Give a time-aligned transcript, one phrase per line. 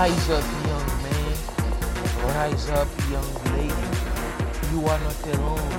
[0.00, 1.36] Rise up, young man.
[2.32, 3.88] Rise up, young lady.
[4.72, 5.72] You are not alone.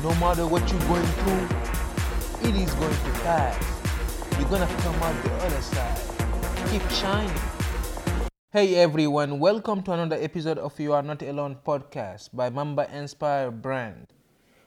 [0.00, 3.60] No matter what you're going through, it is going to pass.
[4.40, 6.00] You're gonna come out the other side.
[6.72, 7.36] Keep shining.
[8.52, 13.50] Hey everyone, welcome to another episode of You Are Not Alone podcast by Mamba Inspire
[13.50, 14.06] Brand.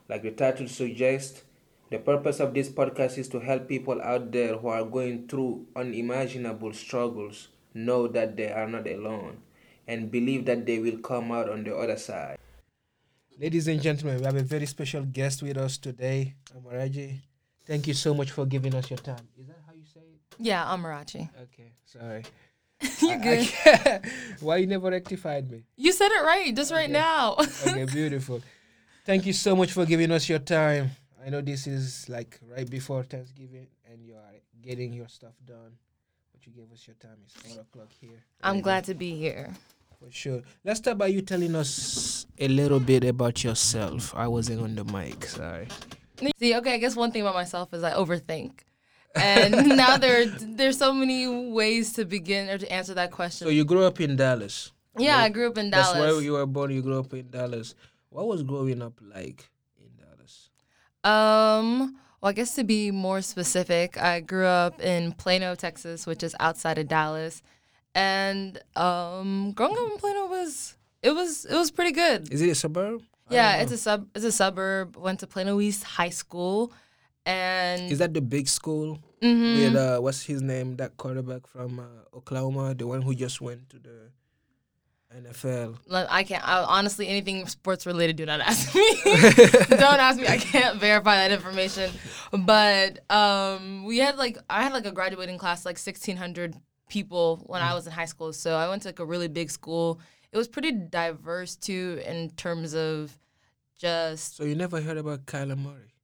[0.08, 1.42] Like the title suggests,
[1.90, 5.66] the purpose of this podcast is to help people out there who are going through
[5.74, 9.38] unimaginable struggles know that they are not alone
[9.86, 12.36] and believe that they will come out on the other side.
[13.38, 17.18] Ladies and gentlemen, we have a very special guest with us today, Amarachi.
[17.66, 19.26] Thank you so much for giving us your time.
[19.38, 20.36] Is that how you say it?
[20.38, 21.28] Yeah, I'm Okay,
[21.84, 22.24] sorry.
[23.00, 24.10] You're I- I good.
[24.40, 25.64] Why you never rectified me?
[25.76, 26.92] you said it right, just right Okay.
[26.92, 27.36] now.
[27.66, 28.40] Okay, beautiful.
[29.06, 30.90] Thank you so much for giving us your time.
[31.24, 35.72] I know this is like right before Thanksgiving and you are getting your stuff done.
[36.40, 37.18] But you gave us your time.
[37.24, 38.24] It's four o'clock here.
[38.42, 39.52] I'm glad to be here.
[39.98, 40.40] For sure.
[40.64, 44.14] Let's start by you telling us a little bit about yourself.
[44.16, 45.68] I wasn't on the mic, sorry.
[46.38, 48.60] See, okay, I guess one thing about myself is I overthink.
[49.14, 53.46] And now there there's so many ways to begin or to answer that question.
[53.46, 54.72] So you grew up in Dallas.
[54.96, 55.88] yeah, I grew up in Dallas.
[55.88, 56.70] That's where you were born.
[56.70, 57.74] You grew up in Dallas.
[58.08, 60.48] What was growing up like in Dallas?
[61.04, 66.22] Um, well, I guess to be more specific, I grew up in Plano, Texas, which
[66.22, 67.42] is outside of Dallas.
[67.94, 72.32] And um, growing up in Plano was it was it was pretty good.
[72.32, 73.02] Is it a suburb?
[73.30, 74.96] Yeah, it's a sub it's a suburb.
[74.96, 76.72] Went to Plano East High School,
[77.26, 79.54] and Is that the big school Mhm.
[79.56, 80.76] with uh, what's his name?
[80.76, 84.10] That quarterback from uh, Oklahoma, the one who just went to the
[85.16, 85.76] NFL.
[85.90, 86.46] I can't.
[86.46, 89.00] I, honestly, anything sports related, do not ask me.
[89.68, 90.28] Don't ask me.
[90.28, 91.90] I can't verify that information.
[92.32, 96.54] But um, we had like I had like a graduating class like sixteen hundred
[96.88, 98.32] people when I was in high school.
[98.32, 100.00] So I went to like a really big school.
[100.32, 103.16] It was pretty diverse too in terms of
[103.76, 105.94] just So you never heard about Kyler Murray?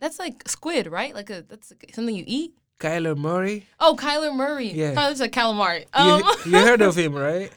[0.00, 1.14] that's like squid, right?
[1.14, 2.54] Like a that's something you eat.
[2.80, 3.66] Kyler Murray?
[3.78, 4.72] Oh, Kyler Murray.
[4.72, 4.94] Yeah.
[4.96, 5.84] Oh, like calamari.
[5.94, 7.52] Um, you, you heard of him, right?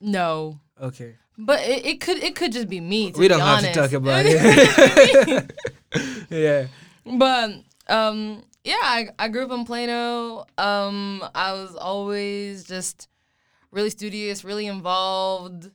[0.00, 0.60] No.
[0.80, 1.14] Okay.
[1.38, 3.12] But it, it could it could just be me.
[3.12, 3.74] To we don't have honest.
[3.74, 5.52] to talk about it.
[6.30, 6.66] yeah.
[7.04, 7.50] But
[7.88, 10.46] um, yeah, I, I grew up in Plano.
[10.58, 13.08] Um, I was always just
[13.70, 15.70] really studious, really involved.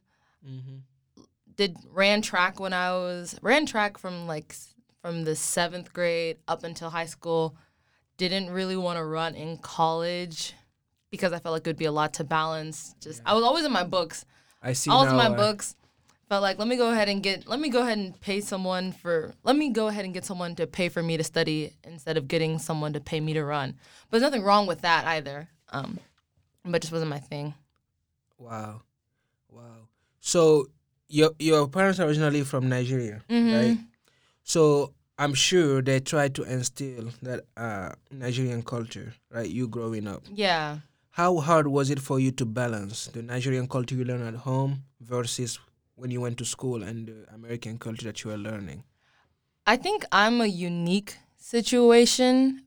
[0.48, 1.22] Mm-hmm.
[1.56, 4.56] Did ran track when I was ran track from like
[5.02, 7.56] from the seventh grade up until high school.
[8.18, 10.54] Didn't really want to run in college
[11.12, 12.96] because I felt like it would be a lot to balance.
[13.02, 14.26] Just I was always in my books.
[14.64, 15.76] I see all of now, my uh, books
[16.30, 18.92] felt like let me go ahead and get let me go ahead and pay someone
[18.94, 22.16] for let me go ahead and get someone to pay for me to study instead
[22.16, 23.74] of getting someone to pay me to run
[24.10, 26.00] but there's nothing wrong with that either um
[26.64, 27.54] but it just wasn't my thing
[28.38, 28.82] Wow.
[29.50, 29.88] Wow.
[30.22, 30.68] So
[31.10, 33.54] your your parents are originally from Nigeria, Mhm.
[33.54, 33.78] right?
[34.44, 39.50] So I'm sure they tried to instill that uh, Nigerian culture, right?
[39.50, 40.24] You growing up.
[40.34, 40.78] yeah
[41.12, 44.84] How hard was it for you to balance the Nigerian culture you learned at home
[45.02, 45.60] versus
[45.96, 48.84] when you went to school and the American culture that you were learning?
[49.68, 52.64] i think i'm a unique situation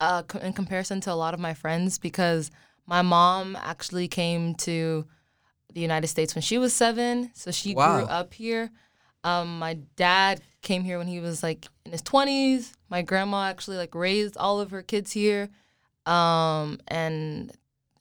[0.00, 2.50] uh, co- in comparison to a lot of my friends because
[2.86, 5.04] my mom actually came to
[5.74, 7.98] the United States when she was seven, so she Wow.
[7.98, 8.70] grew up here.
[9.24, 12.72] Um, my dad came here when he was like in his twenties.
[12.88, 15.50] My grandma actually like raised all of her kids here,
[16.06, 17.52] um, and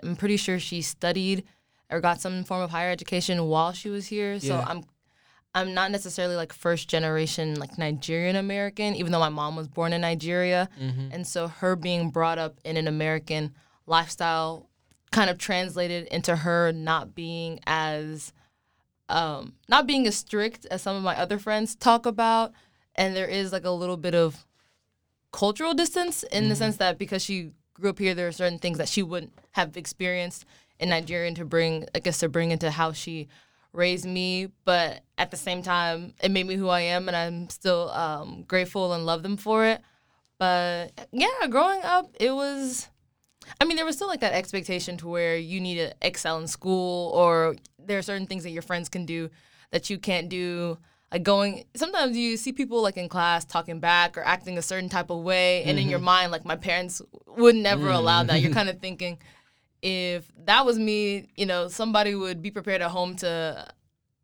[0.03, 1.43] I'm pretty sure she studied
[1.89, 4.39] or got some form of higher education while she was here.
[4.39, 4.65] So Yeah.
[4.67, 4.83] I'm
[5.55, 9.91] I'm not necessarily like first generation like Nigerian American, even though my mom was born
[9.91, 10.69] in Nigeria.
[10.79, 11.09] Mm-hmm.
[11.11, 13.55] And so her being brought up in an American
[13.87, 14.69] lifestyle
[15.11, 18.33] kind of translated into her not being as
[19.09, 22.51] um not being as strict as some of my other friends talk about.
[22.93, 24.45] And there is like a little bit of
[25.31, 28.77] cultural distance in the sense that because she grew up here, there are certain things
[28.77, 30.45] that she wouldn't have experienced
[30.79, 33.27] in Nigeria to bring, I guess, to bring into how she
[33.73, 34.49] raised me.
[34.65, 38.43] But at the same time, it made me who I am, and I'm still um,
[38.47, 39.81] grateful and love them for it.
[40.39, 42.89] But yeah, growing up, it was.
[43.61, 46.47] I mean, there was still like that expectation to where you need to excel in
[46.47, 49.29] school, or there are certain things that your friends can do
[49.71, 50.77] that you can't do.
[51.11, 54.89] Like going, sometimes you see people like in class talking back or acting a certain
[54.89, 58.41] type of way, and in your mind, like my parents would never allow that.
[58.41, 59.17] You're kind of thinking,
[59.81, 63.67] if that was me, you know, somebody would be prepared at home to,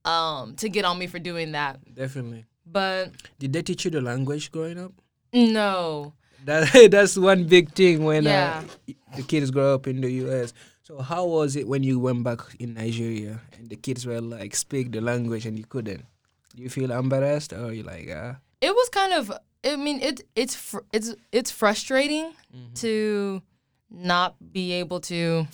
[0.03, 1.79] um, to get on me for doing that.
[1.95, 2.45] Definitely.
[2.65, 4.91] But Did they teach you the language growing up?
[5.33, 6.13] no,
[6.45, 8.61] That that's one big thing when Yeah.
[8.87, 10.53] uh, the kids grow up in the U.S.
[10.81, 14.53] So how was it when you went back in Nigeria and the kids were like
[14.55, 16.03] speak the language and you couldn't?
[16.55, 18.37] Do you feel embarrassed or you like ah?
[18.61, 19.31] It was kind of.
[19.65, 22.33] I mean, it it's fr- it's it's frustrating
[22.75, 23.41] to
[23.89, 25.47] not be able to.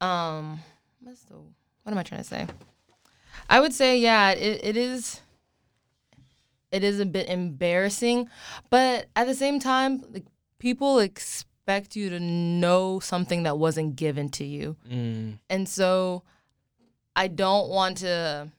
[0.00, 0.60] Um,
[1.00, 2.46] what's the what am I trying to say?
[3.48, 5.20] I would say yeah, it, it is.
[6.70, 8.28] It is a bit embarrassing,
[8.70, 10.24] but at the same time, like
[10.60, 14.76] people expect you to know something that wasn't given to you.
[14.88, 16.22] Mm, And so
[17.16, 18.52] I don't want to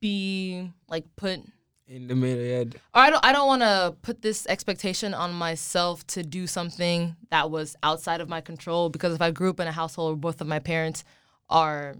[0.00, 1.40] be like put
[1.86, 2.60] in the middle, yeah.
[2.94, 7.16] or I don't I don't want to put this expectation on myself to do something
[7.30, 10.20] that was outside of my control because if I grew up in a household where
[10.20, 11.02] both of my parents
[11.48, 11.96] are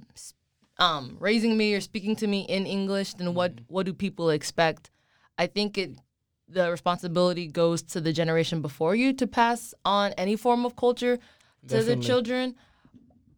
[0.79, 4.91] um, raising me or speaking to me in English, then what what do people expect?
[5.37, 5.99] I think it
[6.49, 11.19] the responsibility goes to the generation before you to pass on any form of culture
[11.69, 12.55] to the children.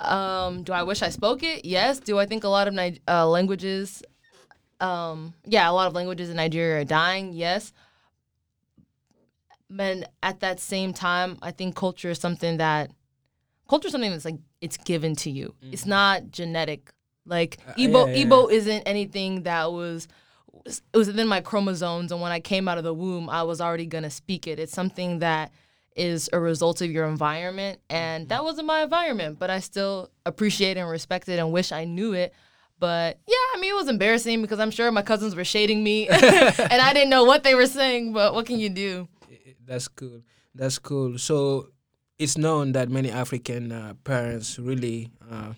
[0.01, 1.65] Um, do I wish I spoke it?
[1.65, 2.01] Yes.
[2.01, 2.77] Do I think a lot of
[3.09, 4.03] uh, languages,
[4.83, 7.33] um, yeah, a lot of languages in Nigeria are dying?
[7.33, 7.73] Yes.
[9.71, 12.91] But at that same time, I think culture is something that
[13.69, 15.55] culture is something that's like it's given to you.
[15.63, 16.93] It's not genetic.
[17.25, 20.09] Like Uh, Igbo, yeah, yeah, Igbo isn't anything that was
[20.67, 23.61] it was within my chromosomes, and when I came out of the womb, I was
[23.61, 24.59] already gonna speak it.
[24.59, 25.53] It's something that
[25.97, 30.77] is a result of your environment, and that wasn't my environment, but I still appreciate
[30.77, 32.35] and respect it and wish I knew it.
[32.83, 36.09] But yeah, I mean, it was embarrassing because I'm sure my cousins were shading me,
[36.09, 38.13] and I didn't know what they were saying.
[38.13, 39.07] But what can you do?
[39.65, 40.23] That's cool.
[40.53, 41.17] That's cool.
[41.17, 41.69] So
[42.19, 45.53] it's known that many African uh, parents really, uh,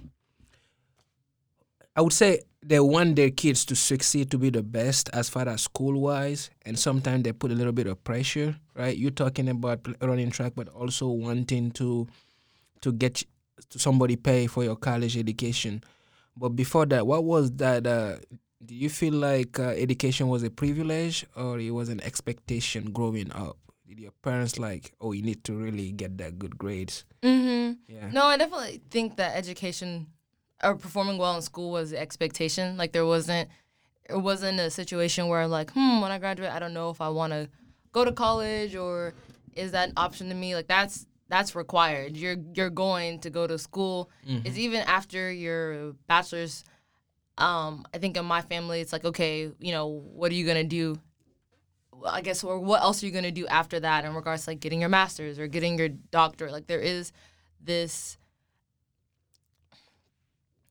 [1.97, 5.49] I would say, they want their kids to succeed to be the best as far
[5.49, 8.55] as school wise, and sometimes they put a little bit of pressure.
[8.75, 8.99] Right?
[8.99, 12.07] You're talking about running track, but also wanting to
[12.83, 13.25] to get
[13.71, 15.83] somebody pay for your college education.
[16.37, 17.87] But before that, what was that?
[17.87, 18.17] Uh,
[18.65, 23.31] do you feel like uh, education was a privilege or it was an expectation growing
[23.33, 23.57] up?
[23.87, 27.05] Did your parents like, oh, you need to really get that good grades?
[27.23, 27.95] Mm-hmm.
[27.95, 28.11] Yeah.
[28.11, 30.07] No, I definitely think that education
[30.63, 32.77] or performing well in school was the expectation.
[32.77, 33.49] Like there wasn't
[34.09, 37.09] it wasn't a situation where like, hmm, when I graduate, I don't know if I
[37.09, 37.49] want to
[37.93, 39.15] go to college or
[39.55, 40.55] is that an option to me?
[40.55, 42.17] Like that's that's required.
[42.17, 44.11] You're you're going to go to school.
[44.27, 46.65] It's even after your bachelor's.
[47.37, 50.63] Um, I think in my family, it's like, okay, you know, what are you gonna
[50.65, 50.99] do
[52.07, 54.51] I guess or what else are you going to do after that in regards to
[54.51, 56.53] like getting your master's or getting your doctorate?
[56.53, 57.13] Like there is
[57.63, 58.19] this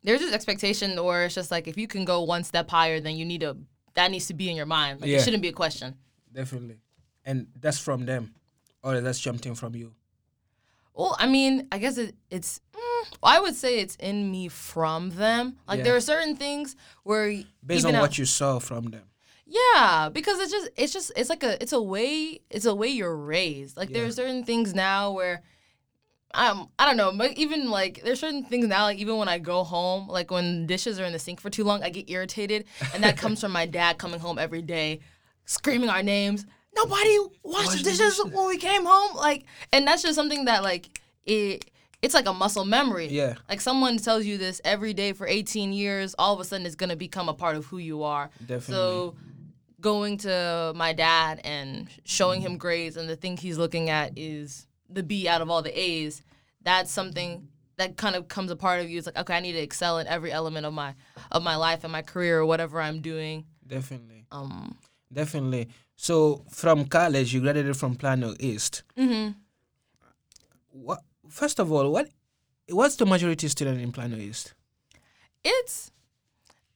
[0.03, 3.15] there's this expectation or it's just like if you can go one step higher then
[3.15, 3.57] you need to
[3.95, 5.01] that needs to be in your mind.
[5.01, 5.17] Like Yeah.
[5.17, 5.95] it shouldn't be a question.
[6.31, 6.77] Definitely.
[7.25, 8.33] And that's from them,
[8.83, 9.93] or that's jumped in from you.
[10.93, 12.61] Well, I mean, I guess it, it's.
[12.75, 15.57] Mm, I would say it's in me from them.
[15.67, 15.83] Like Yeah.
[15.85, 19.03] there are certain things where Based on what you saw from them.
[19.45, 22.87] Yeah, because it's just it's just it's like a it's a way it's a way
[22.87, 23.77] you're raised.
[23.77, 25.41] Like there are certain things now where
[26.33, 29.37] um I don't know, but even like there's certain things now like even when I
[29.39, 32.65] go home, like when dishes are in the sink for too long, I get irritated,
[32.93, 34.99] and that comes from my dad coming home every day,
[35.45, 36.45] screaming our names.
[36.75, 41.01] Nobody washed the dishes when we came home, like, and that's just something that like
[41.25, 41.69] it.
[42.01, 43.07] It's like a muscle memory.
[43.07, 43.35] Yeah.
[43.47, 46.75] Like someone tells you this every day for 18 years, all of a sudden it's
[46.75, 48.29] gonna become a part of who you are.
[48.39, 48.73] Definitely.
[48.73, 49.15] So
[49.79, 54.65] going to my dad and showing him grades and the thing he's looking at is
[54.89, 56.23] the B out of all the A's,
[56.61, 58.97] that's something that kind of comes a part of you.
[58.97, 60.95] It's like, okay, I need to excel in every element of my
[61.31, 63.45] of my life and my career or whatever I'm doing.
[63.67, 64.25] Definitely.
[64.31, 64.77] Um
[65.11, 65.69] Definitely.
[66.07, 68.83] So from college, you graduated from Plano East.
[68.97, 69.35] mhm.
[70.71, 70.99] What?
[71.29, 72.09] First of all, what?
[72.69, 74.53] What's the majority student in Plano East?
[75.45, 75.91] it's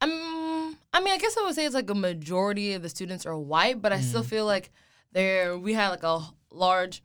[0.01, 3.25] um I mean I guess I would say it's like a majority of the students
[3.25, 4.29] are white, but I still Mm-hmm.
[4.29, 4.71] feel like
[5.13, 6.19] there we had like a
[6.51, 7.01] large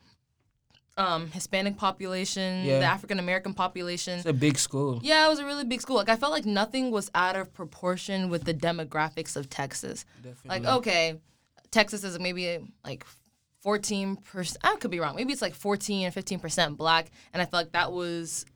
[0.96, 2.78] um Hispanic population, Yeah.
[2.80, 4.14] the African American population.
[4.18, 5.00] It's a big school.
[5.02, 5.96] Yeah, it was a really big school.
[6.02, 10.04] Like I felt like nothing was out of proportion with the demographics of Texas.
[10.22, 10.50] Definitely.
[10.52, 11.06] Like okay,
[11.72, 13.04] Texas is maybe like
[13.62, 14.58] 14 percent.
[14.62, 15.16] I could be wrong.
[15.16, 18.46] Maybe it's like 14 and 15 percent black, and I felt like that was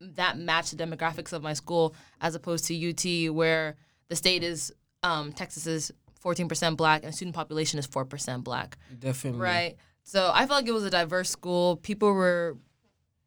[0.00, 3.76] that matched the demographics of my school as opposed to UT, where
[4.08, 8.44] the state is um, Texas is 14 percent black and student population is four percent
[8.44, 8.78] black.
[8.98, 9.40] Definitely.
[9.40, 9.76] Right.
[10.04, 11.76] So I felt like it was a diverse school.
[11.76, 12.56] People were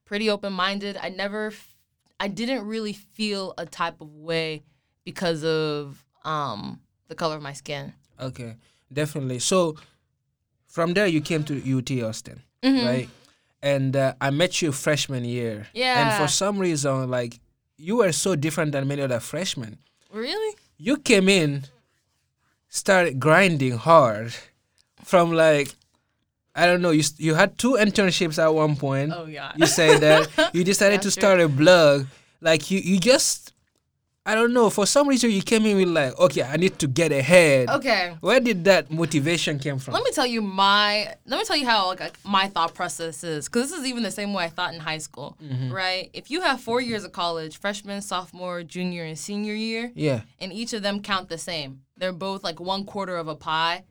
[0.06, 0.98] pretty open minded.
[1.02, 1.54] I never,
[2.20, 4.64] I didn't really feel a type of way
[5.04, 7.94] because of um, the color of my skin.
[8.20, 8.56] Okay.
[8.96, 9.40] Definitely.
[9.40, 9.76] So
[10.66, 12.86] from there, you came to UT Austin, Mm-hmm.
[12.88, 13.10] right?
[13.62, 15.68] and uh, I met you freshman year.
[15.74, 15.96] Yeah.
[16.02, 17.40] And for some reason, like
[17.78, 19.78] you were so different than many other freshmen.
[20.14, 20.56] Really?
[20.78, 21.64] You came in,
[22.70, 24.34] started grinding hard,
[25.04, 25.70] from like,
[26.56, 26.92] I don't know.
[26.92, 29.12] You you had two internships at one point.
[29.16, 29.52] Oh yeah.
[29.56, 31.22] You said that you decided to true.
[31.22, 32.06] start a blog.
[32.42, 33.52] Like you, you just,
[34.28, 34.72] I don't know.
[34.72, 37.70] For some reason, you came in with like, okay, I need to get ahead.
[37.70, 38.18] Okay.
[38.22, 39.94] Where did that motivation came from?
[39.94, 43.48] Let me tell you my let me tell you how like, my thought process is
[43.48, 45.72] because this is even the same way I thought in high school, mm-hmm.
[45.72, 46.10] right?
[46.14, 50.22] If you have four years of college, freshman, sophomore, junior, and senior year, yeah.
[50.40, 51.82] and each of them count the same.
[51.96, 53.84] They're both like one quarter of a pie.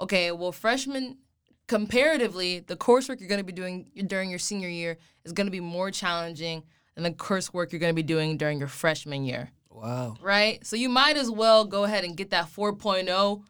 [0.00, 1.18] Okay, well, freshman,
[1.66, 5.52] comparatively, the coursework you're going to be doing during your senior year is going to
[5.52, 6.62] be more challenging
[6.94, 10.14] than the coursework you're going to be doing during your freshman year, Wow.
[10.22, 10.64] right?
[10.64, 13.42] So you might as well go ahead and get that 4.0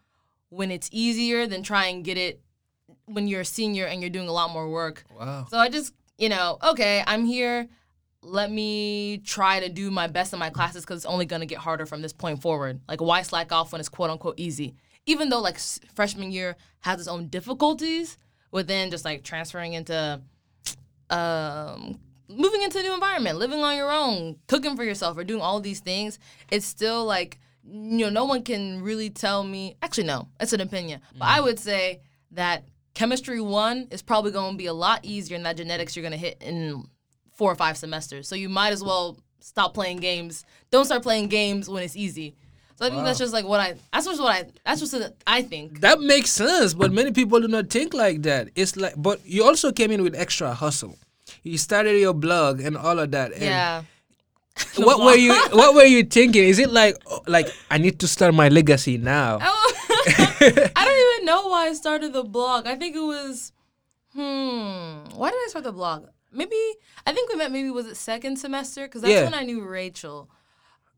[0.48, 2.40] when it's easier than try and get it
[3.04, 5.04] when you're a senior and you're doing a lot more work.
[5.14, 5.46] Wow.
[5.50, 7.68] So I just, you know, okay, I'm here.
[8.22, 11.46] Let me try to do my best in my classes because it's only going to
[11.46, 12.80] get harder from this point forward.
[12.88, 14.74] Like, why slack off when it's quote unquote easy?
[15.04, 15.58] Even though, like,
[15.94, 18.16] freshman year has its own difficulties
[18.50, 20.22] within just like transferring into,
[21.10, 25.40] um, moving into a new environment, living on your own, cooking for yourself, or doing
[25.42, 26.18] all these things,
[26.50, 29.76] it's still like, you know, no one can really tell me.
[29.82, 31.00] Actually, no, it's an opinion.
[31.18, 31.44] But I mm-hmm.
[31.44, 32.00] would say
[32.32, 32.64] that
[32.94, 36.12] chemistry one is probably going to be a lot easier than that genetics you're going
[36.12, 36.84] to hit in
[37.32, 38.28] four or five semesters.
[38.28, 40.44] So you might as well stop playing games.
[40.70, 42.36] Don't start playing games when it's easy.
[42.76, 43.74] So I think that's just like what I.
[43.92, 44.44] That's just what I.
[44.64, 45.80] That's just what I think.
[45.80, 48.48] That makes sense, but many people do not think like that.
[48.56, 50.98] It's like, but you also came in with extra hustle.
[51.44, 53.32] You started your blog and all of that.
[53.32, 53.82] And Yeah.
[54.76, 55.32] What were you?
[55.52, 56.44] What were you thinking?
[56.44, 56.96] Is it like,
[57.26, 59.38] like I need to start my legacy now?
[59.42, 59.72] Oh,
[60.76, 62.66] I don't even know why I started the blog.
[62.66, 63.52] I think it was,
[64.12, 66.06] hmm, why did I start the blog?
[66.32, 66.56] Maybe
[67.06, 67.52] I think we met.
[67.52, 68.82] Maybe was it second semester?
[68.86, 69.24] Because that's Yeah.
[69.24, 70.28] when I knew Rachel.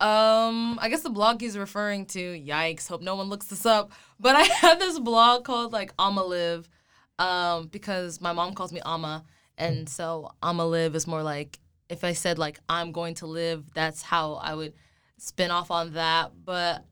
[0.00, 2.20] Um, I guess the blog he's referring to.
[2.20, 2.86] Yikes!
[2.88, 3.90] Hope no one looks this up.
[4.20, 6.68] But I had this blog called like I'ma Live,
[7.18, 9.24] um, because my mom calls me Amma,
[9.58, 11.58] and so I'ma Live is more like
[11.88, 14.74] if I said like I'm going to live, that's how I would
[15.18, 16.32] spin off on that.
[16.44, 16.84] But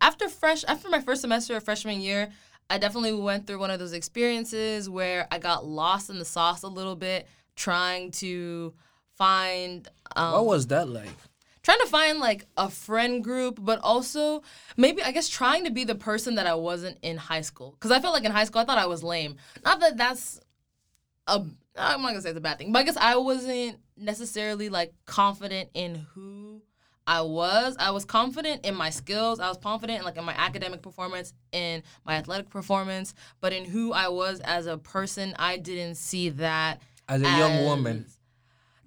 [0.00, 2.30] after fresh after my first semester of freshman year,
[2.70, 6.62] I definitely went through one of those experiences where I got lost in the sauce
[6.62, 8.74] a little bit, trying to
[9.16, 11.08] find um, What was that like?
[11.62, 14.40] trying to find like a friend group, but also
[14.76, 17.72] maybe I guess trying to be the person that I wasn't in high school.
[17.72, 19.36] Because I felt like in high school I thought I was lame.
[19.64, 20.40] Not that that's
[21.26, 21.44] a
[21.76, 24.92] I'm not gonna say it's a bad thing, but I guess I wasn't necessarily like
[25.04, 26.62] confident in who
[27.06, 27.76] I was.
[27.78, 29.38] I was confident in my skills.
[29.38, 33.64] I was confident in like in my academic performance, in my athletic performance, but in
[33.64, 38.06] who I was as a person, I didn't see that As a young woman.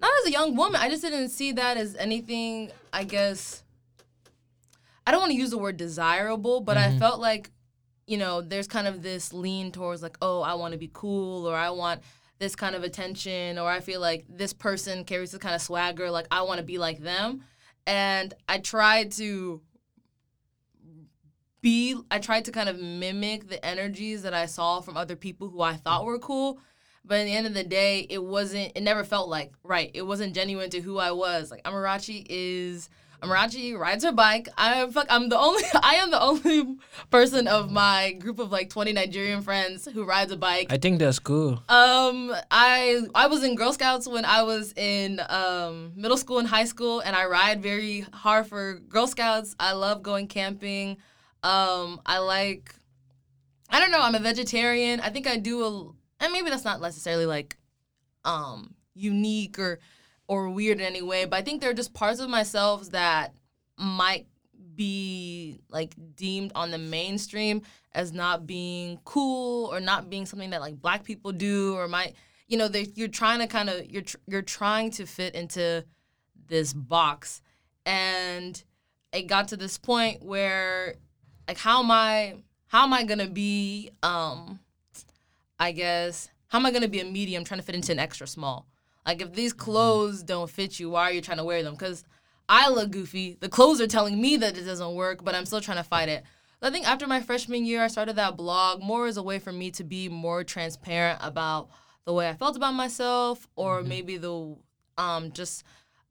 [0.00, 0.80] Not as a young woman.
[0.80, 3.62] I just didn't see that as anything, I guess.
[5.06, 6.98] I don't want to use the word desirable, but I mm-hmm.
[6.98, 7.50] felt like,
[8.06, 11.46] you know, there's kind of this lean towards like, oh, I want to be cool
[11.46, 12.02] or I want
[12.40, 16.10] this kind of attention or I feel like this person carries this kind of swagger,
[16.10, 17.44] like I want to be like them.
[17.86, 19.60] And I tried to
[21.60, 25.50] be I tried to kind of mimic the energies that I saw from other people
[25.50, 26.58] who I thought were cool.
[27.04, 29.90] But at the end of the day, it wasn't it never felt like right.
[29.92, 31.50] It wasn't genuine to who I was.
[31.50, 32.88] Like Amarachi is
[33.20, 34.48] Amarachi rides her bike.
[34.56, 36.76] I'm fuck I'm the only I am the only
[37.10, 40.68] person of my group of like 20 Nigerian friends who rides a bike.
[40.70, 41.62] I think that's cool.
[41.68, 46.48] Um, I I was in Girl Scouts when I was in um, middle school and
[46.48, 49.54] high school, and I ride very hard for Girl Scouts.
[49.60, 50.96] I love going camping.
[51.42, 52.74] Um, I like,
[53.70, 54.00] I don't know.
[54.00, 55.00] I'm a vegetarian.
[55.00, 57.56] I think I do a, and maybe that's not necessarily like,
[58.24, 59.78] um, unique or
[60.30, 63.34] or weird in any way, but I think there are just parts of myself that
[63.76, 64.28] might
[64.76, 70.60] be like deemed on the mainstream as not being cool or not being something that
[70.60, 72.14] like black people do or might
[72.46, 75.84] you know they, you're trying to kind of you're tr- you're trying to fit into
[76.46, 77.42] this box.
[77.84, 78.62] And
[79.12, 80.94] it got to this point where
[81.48, 82.36] like how am I
[82.68, 84.60] how am I gonna be um
[85.58, 88.28] I guess how am I gonna be a medium trying to fit into an extra
[88.28, 88.69] small
[89.06, 92.04] like if these clothes don't fit you why are you trying to wear them because
[92.50, 93.36] I look goofy.
[93.38, 96.08] The clothes are telling me that it doesn't work, but I'm still trying to fight
[96.08, 96.24] it.
[96.60, 99.52] I think after my freshman year, I started that blog more as a way for
[99.52, 101.70] me to be more transparent about
[102.04, 104.56] the way I felt about myself, or maybe the
[104.98, 105.62] um just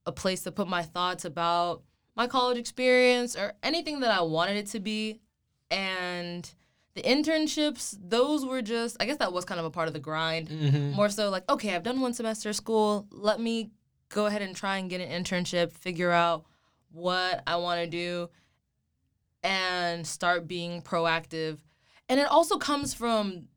[0.06, 1.84] a place to put my thoughts about
[2.16, 5.20] my college experience or anything that I wanted it to be.
[5.70, 6.50] And
[7.02, 10.00] the internships, those were just, I guess that was kind of a part of the
[10.00, 10.50] grind.
[10.50, 10.94] Mhm.
[10.94, 13.08] More so like, okay, I've done one semester of school.
[13.12, 13.72] Let me
[14.10, 16.46] go ahead and try and get an internship, figure out
[16.92, 18.30] what I want to do,
[19.44, 21.60] and start being proactive.
[22.10, 23.48] And it also comes from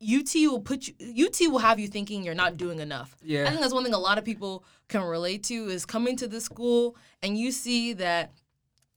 [0.00, 3.16] UT will put you, UT will have you thinking you're not doing enough.
[3.22, 3.44] Yeah.
[3.46, 6.28] I think that's one thing a lot of people can relate to is coming to
[6.28, 8.32] this school and you see that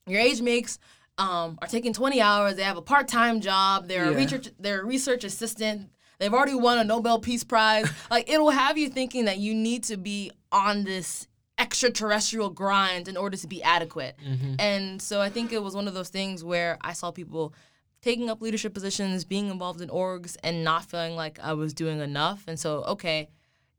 [0.05, 0.77] your age makes
[1.17, 2.55] um, are taking 20 hours.
[2.55, 3.87] They have a part-time job.
[3.87, 5.89] They're a research they're a research assistant.
[6.19, 7.89] They've already won a Nobel Peace Prize.
[8.11, 11.27] like it'll have you thinking that you need to be on this
[11.59, 14.15] extraterrestrial grind in order to be adequate.
[14.59, 17.53] And so I think it was one of those things where I saw people
[18.01, 21.99] taking up leadership positions, being involved in orgs, and not feeling like I was doing
[21.99, 22.43] enough.
[22.47, 23.29] And so, okay,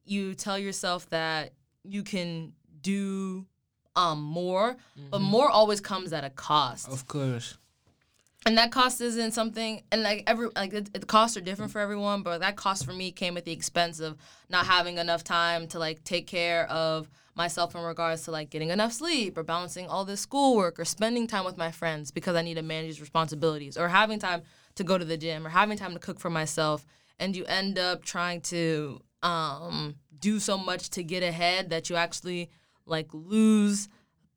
[0.04, 1.52] you tell yourself that
[1.84, 3.46] you can do
[3.98, 4.76] um, more,
[5.10, 6.88] but more always comes at a cost.
[6.88, 7.58] Of course.
[8.46, 11.80] And that cost isn't something, and like every like it, the costs are different for
[11.80, 14.16] everyone, but that cost for me came at the expense of
[14.48, 18.70] not having enough time to like take care of myself in regards to like getting
[18.70, 22.42] enough sleep or balancing all this schoolwork or spending time with my friends because I
[22.42, 24.42] need to manage these responsibilities or having time
[24.76, 26.86] to go to the gym or having time to cook for myself.
[27.18, 31.96] And you end up trying to um, do so much to get ahead that you
[31.96, 32.50] actually
[32.88, 33.88] like lose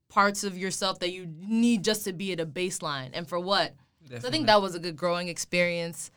[0.10, 3.10] parts of yourself that you need just to be at a baseline.
[3.14, 3.74] And for what?
[4.20, 6.12] So I think that was a good growing experience.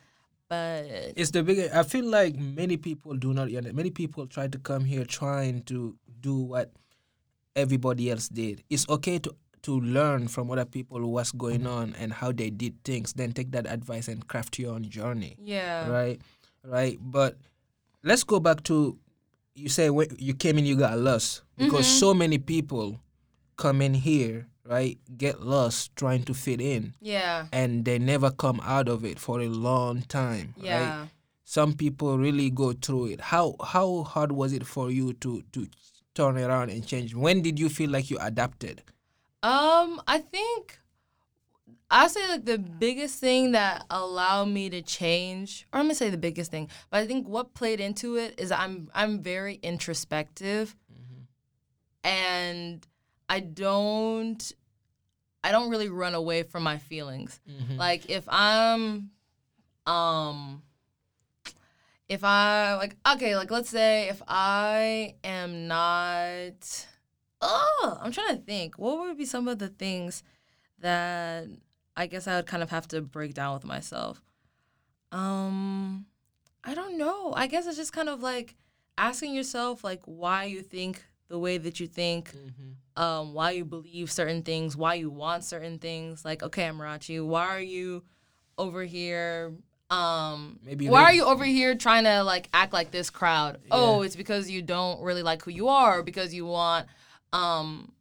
[0.47, 1.71] But It's the big.
[1.71, 3.49] I feel like many people do not.
[3.51, 6.71] Many people try to come here trying to do what
[7.55, 8.63] everybody else did.
[8.69, 11.89] It's okay to to learn from other people what's going mm-hmm.
[11.89, 13.13] on and how they did things.
[13.13, 15.37] Then take that advice and craft your own journey.
[15.41, 15.89] yeah.
[15.89, 16.21] Right,
[16.63, 16.97] right.
[17.01, 17.37] But
[18.03, 18.99] let's go back to
[19.55, 21.99] you say when you came in, you got lost because Mm-hmm.
[21.99, 22.99] so many people
[23.57, 27.47] come in here, right, get lost trying to fit in Yeah.
[27.51, 30.53] and they never come out of it for a long time.
[30.57, 30.65] Right?
[30.65, 31.07] Yeah.
[31.45, 33.21] Some people really go through it.
[33.21, 35.67] How how hard was it for you to to
[36.15, 37.13] turn around and change?
[37.15, 38.81] When did you feel like you adapted?
[39.43, 40.79] Um, I think
[41.95, 46.09] I say like the biggest thing that allowed me to change, or I'm gonna say
[46.09, 50.75] the biggest thing, but I think what played into it is I'm I'm very introspective,
[52.03, 52.85] and
[53.29, 54.51] I don't
[55.41, 57.39] I don't really run away from my feelings.
[57.77, 59.11] Like if I'm
[59.85, 60.63] um
[62.09, 66.87] if I like okay, like let's say if I am not
[67.41, 68.77] oh, I'm trying to think.
[68.77, 70.23] What would be some of the things
[70.79, 71.47] that
[71.97, 74.21] I guess I would kind of have to break down with myself?
[75.11, 76.05] Um
[76.63, 77.33] I don't know.
[77.35, 78.55] I guess it's just kind of like
[78.97, 82.31] asking yourself like why you think the way that you think,
[82.95, 86.23] um, why you believe certain things, why you want certain things.
[86.23, 88.03] Like, okay, Amarachi, why are you
[88.57, 89.53] over here?
[89.89, 93.59] Um, Maybe why are you over here trying to like act like this crowd?
[93.71, 96.87] Oh, it's because you don't really like who you are, or because you want
[97.33, 97.91] um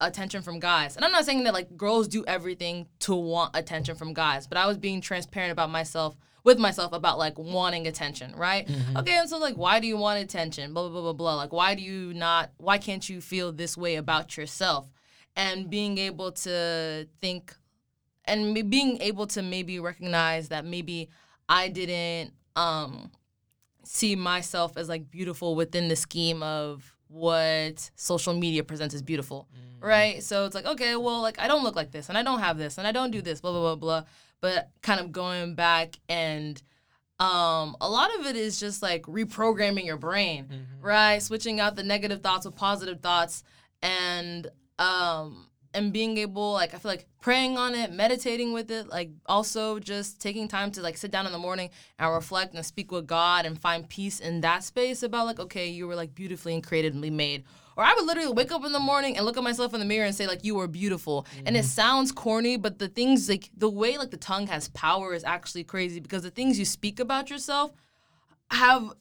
[0.00, 0.96] attention from guys.
[0.96, 4.58] And I'm not saying that like girls do everything to want attention from guys, but
[4.58, 8.70] I was being transparent about myself with myself about like wanting attention, right?
[8.96, 10.72] Okay, and so like why do you want attention?
[10.72, 11.34] Blah blah blah blah blah.
[11.34, 14.92] Like why do you not why can't you feel this way about yourself?
[15.34, 17.54] And being able to think
[18.24, 21.10] and being able to maybe recognize that maybe
[21.48, 23.10] I didn't um
[23.84, 29.48] see myself as like beautiful within the scheme of what social media presents as beautiful,
[29.80, 30.22] right?
[30.22, 32.58] So it's like, okay, well, like I don't look like this, and I don't have
[32.58, 34.02] this, and I don't do this, blah blah blah blah.
[34.40, 36.60] But kind of going back and
[37.18, 40.48] um, a lot of it is just like reprogramming your brain,
[40.80, 41.22] right?
[41.22, 43.42] Switching out the negative thoughts with positive thoughts,
[43.82, 44.46] and
[44.78, 49.10] um, and being able, like, I feel like praying on it, meditating with it, like
[49.26, 52.90] also just taking time to like sit down in the morning and reflect and speak
[52.90, 56.54] with God and find peace in that space about like, okay, you were like beautifully
[56.54, 57.44] and creatively made.
[57.76, 59.86] Or I would literally wake up in the morning and look at myself in the
[59.86, 61.26] mirror and say like, you were beautiful.
[61.44, 61.68] And it mm-hmm.
[61.68, 65.64] sounds corny, but the things like the way like the tongue has power is actually
[65.64, 67.72] crazy because the things you speak about yourself
[68.50, 68.92] have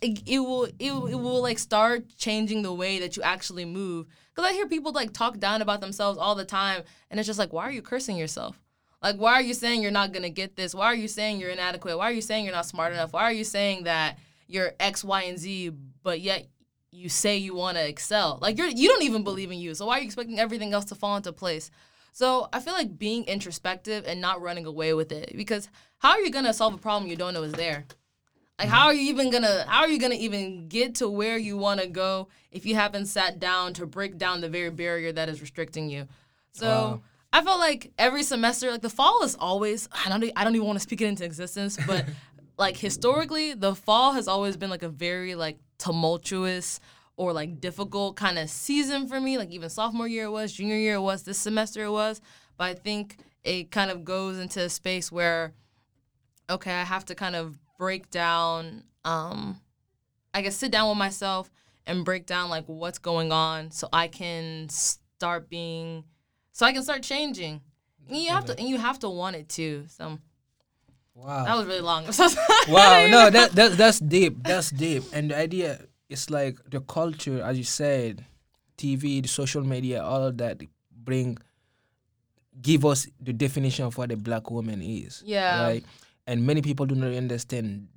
[0.00, 4.06] it, will it, it will like start changing the way that you actually move.
[4.34, 7.38] Because i hear people like talk down about themselves all the time and it's just
[7.38, 8.60] like why are you cursing yourself?
[9.02, 10.74] Like why are you saying you're not gonna get this?
[10.74, 11.98] Why are you saying you're inadequate?
[11.98, 13.12] Why are you saying you're not smart enough?
[13.12, 15.70] Why are you saying that you're x y and z
[16.02, 16.48] but yet
[16.90, 18.38] you say you want to excel?
[18.40, 20.86] Like you're you don't even believe in you so why are you expecting everything else
[20.86, 21.70] to fall into place?
[22.12, 25.68] So i feel like being introspective and not running away with it because
[25.98, 27.84] how are you gonna solve a problem you don't know is there
[28.58, 28.76] like mm-hmm.
[28.76, 31.86] how are you even gonna how are you gonna even get to where you wanna
[31.86, 35.88] go if you haven't sat down to break down the very barrier that is restricting
[35.88, 36.06] you?
[36.52, 37.02] So Wow.
[37.34, 39.88] I felt like every semester, like the fall is always.
[39.92, 40.30] I don't.
[40.36, 42.06] I don't even want to speak it into existence, but
[42.56, 46.78] like historically, the fall has always been like a very like tumultuous
[47.16, 49.36] or like difficult kind of season for me.
[49.36, 52.20] Like even sophomore year it was, junior year it was, this semester it was.
[52.56, 55.54] But I think it kind of goes into a space where,
[56.48, 58.82] okay, I have to kind of break down.
[59.04, 59.60] Um,
[60.32, 61.50] I guess sit down with myself
[61.86, 66.04] and break down like what's going on so I can start being
[66.52, 67.60] so I can start changing.
[68.08, 69.84] And you have to and you have to want it too.
[69.88, 70.18] So
[71.14, 71.44] Wow.
[71.44, 72.06] that was really long.
[72.08, 72.72] I'm so sorry.
[72.72, 75.70] wow no that, that that's deep that's deep and the idea
[76.08, 78.24] is like the culture as you said
[78.76, 80.58] tv the social media all of that
[80.90, 81.38] bring
[82.60, 85.62] give us the definition of what a black woman is Yeah.
[85.62, 85.84] right
[86.26, 87.88] and many people do not understand.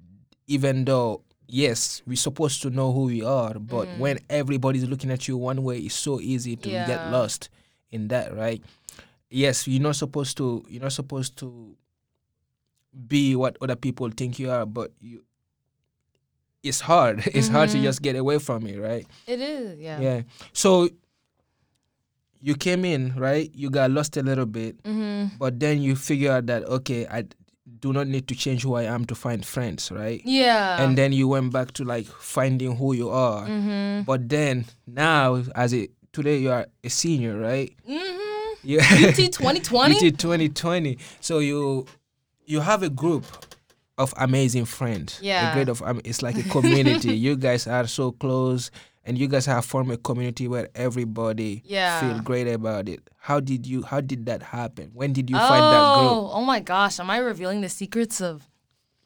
[0.47, 5.29] Even though yes we're supposed to know who we are but when everybody's looking at
[5.29, 7.49] you one way it's so easy to get lost
[7.89, 8.61] in that right?
[9.29, 11.75] Yes you're not supposed to you're not supposed to
[13.07, 15.23] be what other people think you are but you
[16.63, 17.23] it's hard.
[17.33, 17.83] It's hard to Mhm.
[17.83, 19.07] just get away from it right?
[19.25, 19.99] It is, yeah.
[20.01, 20.21] yeah.
[20.51, 20.89] So
[22.41, 23.49] you came in right?
[23.53, 25.37] You got lost a little bit Mm-hmm.
[25.39, 27.23] but then you figure out that okay i
[27.81, 30.81] do not need to change who i am to find friends right Yeah.
[30.83, 34.03] and then you went back to like finding who you are mm-hmm.
[34.03, 38.53] but then now as a today you are a senior right Mm-hmm.
[38.63, 39.95] yeah UT 2020?
[39.95, 41.85] UT 2020 so you
[42.45, 43.25] you have a group
[43.97, 45.51] of amazing friends Yeah.
[45.51, 48.71] a grade of um, it's like a community you guys are so close
[49.08, 52.00] and you guys have formed a community where everybody Yeah.
[52.02, 55.63] feel great about it how did you how did that happen when did you find
[55.74, 57.00] that group Oh, oh my gosh.
[57.00, 58.48] Am I revealing the secrets of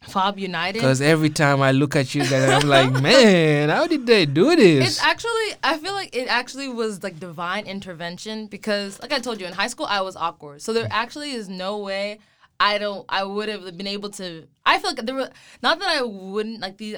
[0.04, 0.80] Fob United?
[0.80, 4.56] Because every time I look at you guys, I'm like, man, how did they do
[4.56, 4.88] this?
[4.88, 9.40] It's actually, I feel like it actually was like divine intervention because, like I told
[9.40, 10.64] you, in high school I was awkward.
[10.64, 12.18] So there actually is no way
[12.60, 14.48] I don't, I would have been able to.
[14.66, 15.30] I feel like there were
[15.62, 16.98] not that I wouldn't like the.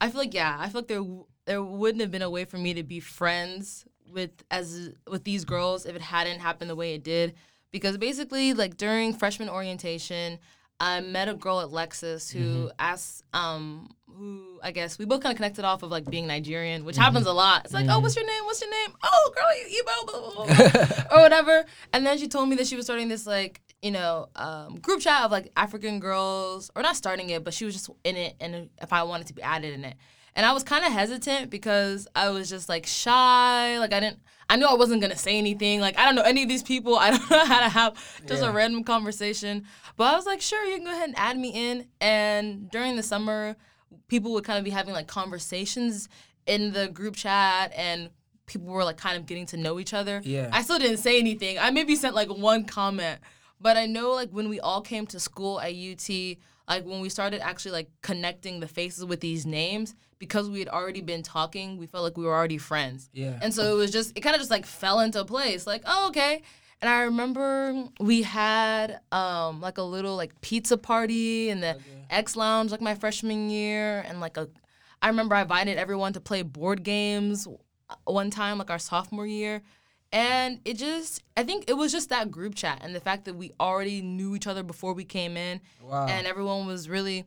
[0.00, 1.04] I feel like yeah, I feel like there
[1.46, 5.44] there wouldn't have been a way for me to be friends with as with these
[5.44, 7.34] girls if it hadn't happened the way it did.
[7.70, 10.38] Because basically, like during freshman orientation,
[10.78, 15.36] I met a girl Alexis who asked, um, who I guess we both kind of
[15.36, 17.64] connected off of like being Nigerian, which happens a lot.
[17.64, 18.44] It's like, oh, what's your name?
[18.44, 18.96] What's your name?
[19.02, 21.64] Oh, girl, you Igbo, blah, blah, blah," or whatever.
[21.92, 25.00] And then she told me that she was starting this like, you know, um, group
[25.00, 28.36] chat of like African girls, or not starting it, but she was just in it,
[28.40, 29.96] and if I wanted to be added in it.
[30.36, 33.78] And I was kind of hesitant because I was just like shy.
[33.78, 34.18] Like I didn't,
[34.50, 35.80] I knew I wasn't gonna say anything.
[35.80, 36.96] Like I don't know any of these people.
[36.98, 37.94] I don't know how to have
[38.26, 38.50] just Yeah.
[38.50, 39.64] a random conversation.
[39.96, 41.86] But I was like, sure, you can go ahead and add me in.
[42.00, 43.54] And during the summer,
[44.08, 46.08] people would kind of be having like conversations
[46.46, 48.10] in the group chat, and
[48.46, 50.20] people were like kind of getting to know each other.
[50.24, 50.50] Yeah.
[50.52, 51.58] I still didn't say anything.
[51.58, 53.20] I maybe sent like one comment,
[53.60, 56.36] but I know like when we all came to school at UT,
[56.68, 60.68] like when we started actually like connecting the faces with these names, because we had
[60.68, 63.10] already been talking, we felt like we were already friends.
[63.12, 63.38] Yeah.
[63.42, 65.66] And so it was just it kind of just like fell into place.
[65.66, 66.42] Like, oh, okay.
[66.80, 71.78] And I remember we had um like a little like pizza party in the
[72.10, 74.48] X Lounge like my freshman year and like a
[75.00, 77.46] I remember I invited everyone to play board games
[78.04, 79.62] one time like our sophomore year.
[80.14, 83.34] And it just I think it was just that group chat and the fact that
[83.34, 86.06] we already knew each other before we came in Wow.
[86.08, 87.26] and everyone was really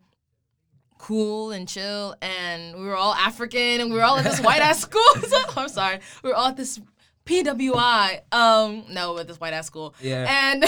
[0.98, 4.62] cool and chill and we were all African and we were all at this white
[4.62, 5.02] ass school.
[5.58, 6.00] I'm sorry.
[6.24, 6.80] We were all at this
[7.26, 8.22] PWI.
[8.32, 9.94] Um no, at this white ass school.
[10.02, 10.26] Yeah.
[10.54, 10.64] And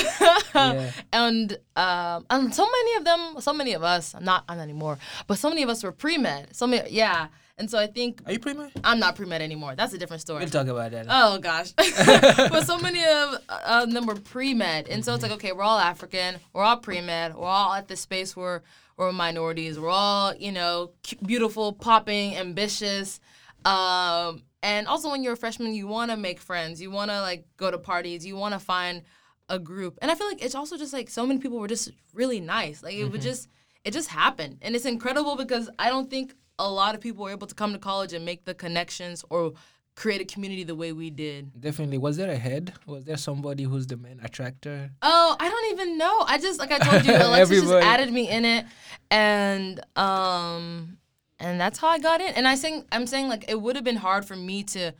[0.53, 0.91] Yeah.
[1.13, 5.37] and um and so many of them, so many of us, not, not anymore, but
[5.37, 6.55] so many of us were pre-med.
[6.55, 7.27] So many yeah.
[7.59, 8.71] And so I think Are you pre med?
[8.85, 9.75] I'm not pre-med anymore.
[9.75, 10.39] That's a different story.
[10.39, 11.07] We'll talk about that.
[11.09, 15.33] Oh gosh, but so many of uh, them were pre med, and so it's like
[15.33, 18.63] okay, we're all African, we're all pre med, we're all at this space where
[18.95, 23.19] we're minorities, we're all you know cu- beautiful, popping, ambitious,
[23.65, 27.19] um, and also when you're a freshman, you want to make friends, you want to
[27.19, 29.03] like go to parties, you want to find
[29.49, 31.91] a group, and I feel like it's also just like so many people were just
[32.13, 33.49] really nice, like it would just
[33.83, 37.31] it just happened, and it's incredible because I don't think a lot of people were
[37.31, 39.53] able to come to college and make the connections or
[39.95, 41.59] create a community the way we did.
[41.59, 41.97] Definitely.
[41.97, 42.73] Was there a head?
[42.85, 44.91] Was there somebody who's the main attractor?
[45.01, 46.23] Oh, I don't even know.
[46.27, 48.65] I just like I told you, Alexis just added me in it,
[49.11, 50.97] and um,
[51.39, 52.33] and that's how I got in.
[52.35, 54.93] And I think I'm saying like it would have been hard for me to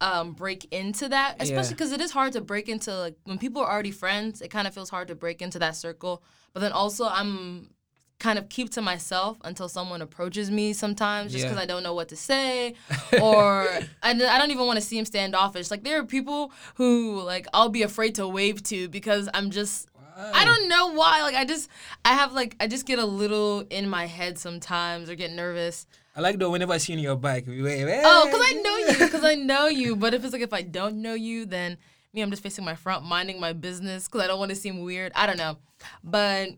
[0.00, 1.70] um break into that, especially Yeah.
[1.70, 4.40] because it is hard to break into like when people are already friends.
[4.40, 6.22] It kind of feels hard to break into that circle.
[6.52, 7.70] But then also I'm
[8.18, 11.50] kind of keep to myself until someone approaches me sometimes just Yeah.
[11.50, 12.74] because I don't know what to say
[13.22, 13.68] or
[14.02, 15.70] I don't even want to see seem standoffish.
[15.70, 19.88] Like there are people who like I'll be afraid to wave to because I'm just
[20.16, 21.22] I don't know why.
[21.22, 21.68] Like I just
[22.04, 25.86] I have like I just get a little in my head sometimes or get nervous.
[26.16, 27.86] I like though whenever I see you on your bike, we wave.
[28.04, 28.86] Oh, because I know you.
[29.06, 29.94] Because I know you.
[29.94, 31.76] But if it's like if I don't know you, then
[32.12, 34.82] me, I'm just facing my front, minding my business because I don't want to seem
[34.82, 35.12] weird.
[35.14, 35.58] I don't know.
[36.02, 36.48] But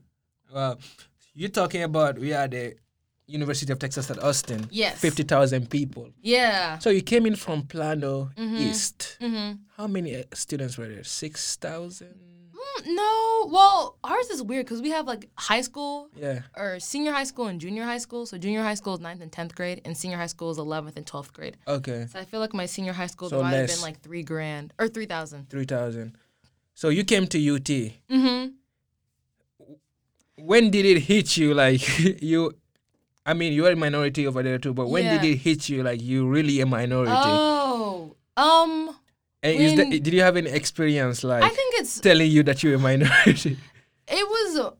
[0.51, 0.79] Well,
[1.35, 2.75] you're talking about we are the
[3.27, 4.67] University of Texas at Austin.
[4.71, 4.99] Yes.
[4.99, 6.11] Fifty thousand people.
[6.21, 6.79] yeah.
[6.79, 9.17] So you came in from Plano East.
[9.21, 11.05] hmm How many uh, students were there?
[11.05, 12.15] Six thousand.
[12.53, 13.47] Mm, no.
[13.51, 16.41] Well, ours is weird because we have like high school Yeah.
[16.57, 18.27] or senior high school and junior high school.
[18.27, 20.97] So junior high school is 9th and 10th grade, and senior high school is 11th
[20.97, 21.57] and 12th grade.
[21.67, 22.07] Okay.
[22.13, 24.75] So I feel like my senior high school So might have been like three grand
[24.79, 25.49] or 3,000.
[25.49, 26.17] Three thousand.
[26.75, 27.65] So you came to UT.
[27.69, 28.55] Mm-hmm.
[30.43, 31.55] When did it hit you?
[31.61, 31.83] Like
[32.23, 32.53] you,
[33.27, 34.73] I mean, you are a minority over there too.
[34.73, 35.83] But when did it hit you?
[35.83, 37.13] Like you really a minority?
[37.15, 38.17] Oh.
[38.37, 38.97] Um.
[39.43, 42.63] and is that, did you have any experience like I think it's telling you that
[42.63, 43.59] you're a minority?
[44.09, 44.73] it was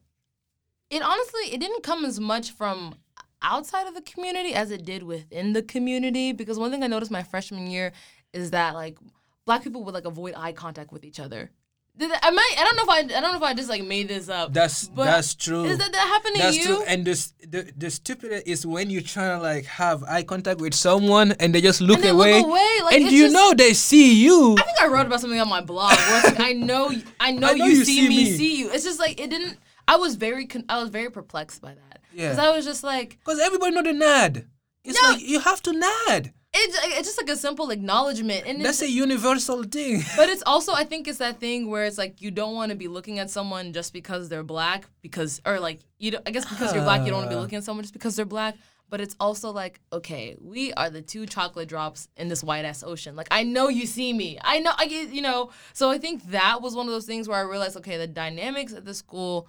[0.89, 2.95] it honestly it didn't come as much from
[3.41, 7.11] outside of the community as it did within the community because one thing i noticed
[7.11, 7.91] my freshman year
[8.33, 8.97] is that like
[9.45, 11.49] black people would like avoid eye contact with each other
[11.97, 13.69] did that, I might I don't know if I I don't know if I just
[13.69, 14.53] like made this up.
[14.53, 15.65] That's that's true.
[15.65, 16.63] Is that that happened to That's you?
[16.65, 16.83] true.
[16.87, 20.59] And the, s- the the stupid is when you try to like have eye contact
[20.61, 22.39] with someone and they just look and they away.
[22.39, 22.69] look away.
[22.83, 24.55] Like and you just- know they see you.
[24.57, 27.47] I think I wrote about something on my blog where like I know I know,
[27.49, 28.31] I know you, you see, see me, me.
[28.31, 28.71] see you.
[28.71, 29.57] It's just like it didn't.
[29.87, 32.29] I was very con- I was very perplexed by that Yeah.
[32.29, 34.47] because I was just like Because everybody know the nod.
[34.83, 35.09] It's No.
[35.09, 36.33] like you have to nod.
[36.53, 40.03] It's it's just like a simple acknowledgement and it's, That's a universal thing.
[40.17, 42.75] But it's also, I think, it's that thing where it's like you don't want to
[42.75, 46.11] be looking at someone just because they're black, because or like you.
[46.11, 47.93] Don't, I guess because you're black, you don't want to be looking at someone just
[47.93, 48.55] because they're black.
[48.89, 52.83] But it's also like, okay, we are the two chocolate drops in this white ass
[52.83, 53.15] ocean.
[53.15, 55.51] Like I know you see me, I know, I get, you know.
[55.71, 58.73] So I think that was one of those things where I realized, okay, the dynamics
[58.73, 59.47] at the school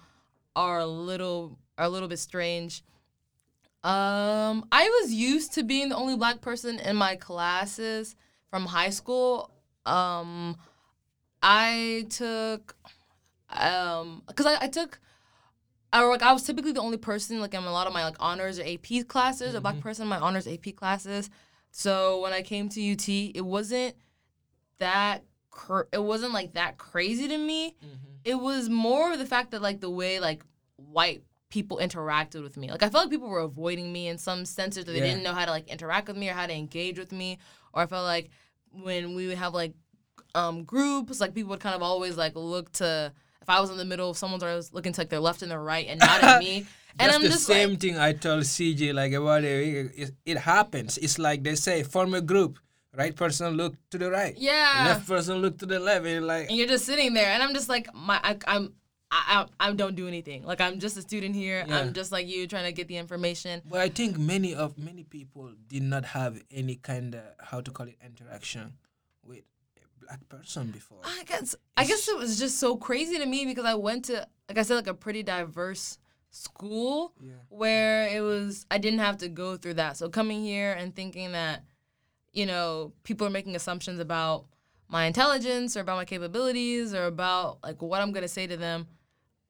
[0.55, 2.83] are a little are a little bit strange.
[3.83, 8.15] Um, I was used to being the only black person in my classes
[8.49, 9.51] from high school.
[9.85, 10.55] Um,
[11.41, 12.75] I took,
[13.49, 14.99] um, cause I, I took,
[15.91, 18.15] I like I was typically the only person like in a lot of my like
[18.19, 21.29] honors or AP classes, a black person in my honors AP classes.
[21.71, 23.95] So when I came to UT, it wasn't
[24.79, 27.75] that cr- it wasn't like that crazy to me.
[28.23, 30.43] It was more of the fact that like the way like
[30.77, 31.23] white
[31.55, 32.65] people interacted with me.
[32.73, 35.05] Like I felt like people were avoiding me in some senses, or they Yeah.
[35.09, 37.37] didn't know how to like interact with me or how to engage with me.
[37.73, 38.31] Or I felt like
[38.71, 39.73] when we would have like
[40.41, 43.13] um groups, like people would kind of always like look to
[43.43, 45.51] if I was in the middle, if someone's always looking to like their left and
[45.51, 46.65] their right and not at me.
[46.99, 50.11] And That's I'm the just same like, thing I told CJ like about it, it.
[50.31, 50.99] It happens.
[50.99, 52.59] It's like they say, form a group.
[52.95, 54.35] Right person look to the right.
[54.37, 54.83] yeah.
[54.89, 56.05] Left person look to the left.
[56.05, 58.73] And like and you're just sitting there, and I'm just like, my, I, I'm,
[59.15, 60.43] I, I, I don't do anything.
[60.43, 61.63] Like I'm just a student here.
[61.67, 61.77] Yeah.
[61.77, 63.61] I'm just like you, trying to get the information.
[63.69, 67.69] But I think many of many people did not have any kind of how to
[67.71, 68.73] call it interaction
[69.23, 69.43] with
[69.77, 71.01] a black person before.
[71.03, 74.27] I guess, I guess it was just so crazy to me because I went to,
[74.49, 75.99] like I said, like a pretty diverse
[76.31, 77.33] school Yeah.
[77.49, 79.97] where it was, I didn't have to go through that.
[79.97, 81.63] So coming here and thinking that,
[82.31, 84.45] you know, people are making assumptions about
[84.89, 88.87] my intelligence or about my capabilities or about like what I'm gonna say to them,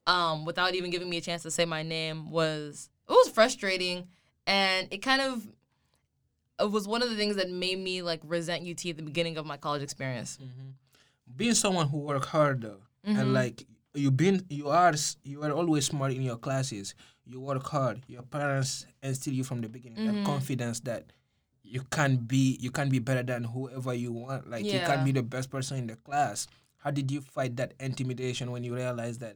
[0.07, 4.07] um, without even giving me a chance to say my name was it was frustrating,
[4.47, 5.47] and it kind of
[6.59, 9.37] it was one of the things that made me like resent UT at the beginning
[9.37, 10.37] of my college experience.
[11.35, 13.19] Being someone who work hard though, Mm-hmm.
[13.19, 14.93] and like you been you are
[15.25, 16.95] you are always smart in your classes.
[17.25, 18.01] You work hard.
[18.07, 20.23] Your parents instill you from the beginning Mm-hmm.
[20.23, 21.11] that confidence that
[21.63, 24.49] you can be you can be better than whoever you want.
[24.49, 26.47] Like you can be the best person in the class.
[26.77, 29.35] How did you fight that intimidation when you realized that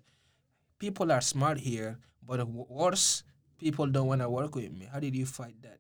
[0.80, 3.24] people are smart here, but worse,
[3.58, 4.88] people don't want to work with me?
[4.92, 5.80] How did you fight that?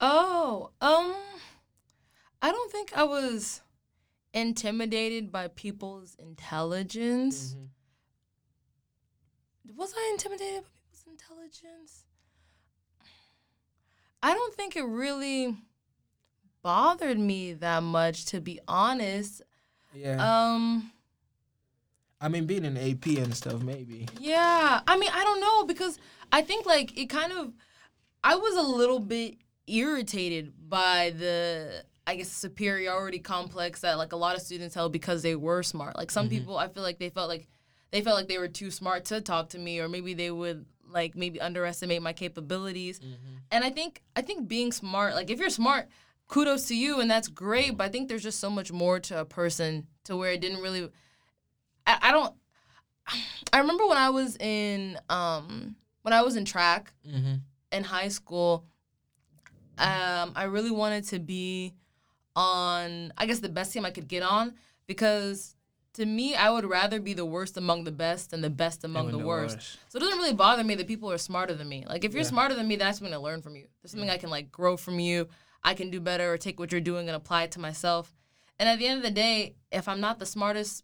[0.00, 1.14] Oh, um,
[2.42, 3.62] I don't think I was
[4.32, 7.56] intimidated by people's intelligence.
[9.76, 12.04] Was I intimidated by people's intelligence?
[14.22, 15.56] I don't think it really
[16.62, 19.42] bothered me that much, to be honest.
[19.94, 20.16] Yeah.
[20.54, 20.90] Um,
[22.24, 24.08] I mean, being an AP and stuff, maybe.
[24.18, 25.98] yeah, I mean, I don't know because
[26.32, 27.52] I think like it kind of,
[28.24, 34.16] I was a little bit irritated by the, I guess, superiority complex that like a
[34.16, 35.98] lot of students held because they were smart.
[35.98, 37.46] Like some people, I feel like they felt like
[37.90, 40.64] they felt like they were too smart to talk to me, or maybe they would
[40.90, 43.00] like maybe underestimate my capabilities.
[43.00, 43.36] Mm-hmm.
[43.52, 45.88] And I think I think being smart, like if you're smart,
[46.28, 49.20] kudos to you and that's great, but I think there's just so much more to
[49.20, 50.88] a person to where it didn't really
[51.86, 52.34] I, I don't
[53.52, 57.34] I remember when I was in um when I was in track Mm-hmm.
[57.72, 58.64] in high school,
[59.78, 61.74] um, I really wanted to be
[62.36, 64.54] on, I guess, the best team I could get on
[64.86, 65.54] because
[65.94, 69.12] to me, I would rather be the worst among the best than the best among
[69.12, 69.78] the, worst.
[69.88, 71.84] So it doesn't really bother me that people are smarter than me.
[71.88, 72.28] Like, if you're Yeah.
[72.28, 73.68] smarter than me, that's going to learn from you.
[73.80, 75.28] There's something I can, like, grow from you.
[75.62, 78.12] I can do better or take what you're doing and apply it to myself.
[78.58, 80.82] And at the end of the day, if I'm not the smartest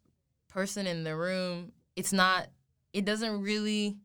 [0.51, 2.49] person in the room, it's not,
[2.93, 3.97] it doesn't really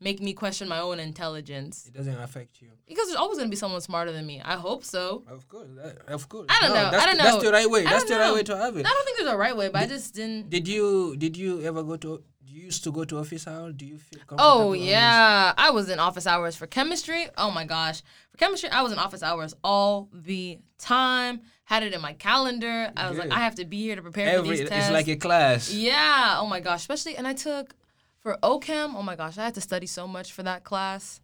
[0.00, 2.68] make me question my own intelligence It doesn't affect you.
[2.86, 4.40] because there's always gonna be someone smarter than me.
[4.44, 5.24] I hope so.
[5.28, 6.46] Of course, that, of course.
[6.50, 6.90] I don't know.
[6.90, 7.24] That's, I don't know.
[7.24, 7.84] That's the right way.
[7.84, 8.34] That's the right know.
[8.34, 8.86] way to have it.
[8.86, 10.50] I don't think there's a right way, but I just didn't.
[10.50, 12.22] Did you did you ever go to?
[12.44, 13.74] Do you used to go to office hours.
[13.74, 14.52] Do you feel oh, comfortable?
[14.52, 17.26] Oh yeah, I was in office hours for chemistry.
[17.38, 18.02] Oh my gosh,
[18.38, 21.40] chemistry, I was in office hours all the time.
[21.64, 22.92] Had it in my calendar.
[22.96, 23.28] I was Good.
[23.28, 24.86] like, I have to be here to prepare for these tests.
[24.86, 25.72] it's like a class.
[25.72, 26.36] yeah.
[26.38, 27.74] Oh my gosh, especially and I took
[28.20, 28.94] for OChem.
[28.94, 31.20] Oh my gosh, I had to study so much for that class.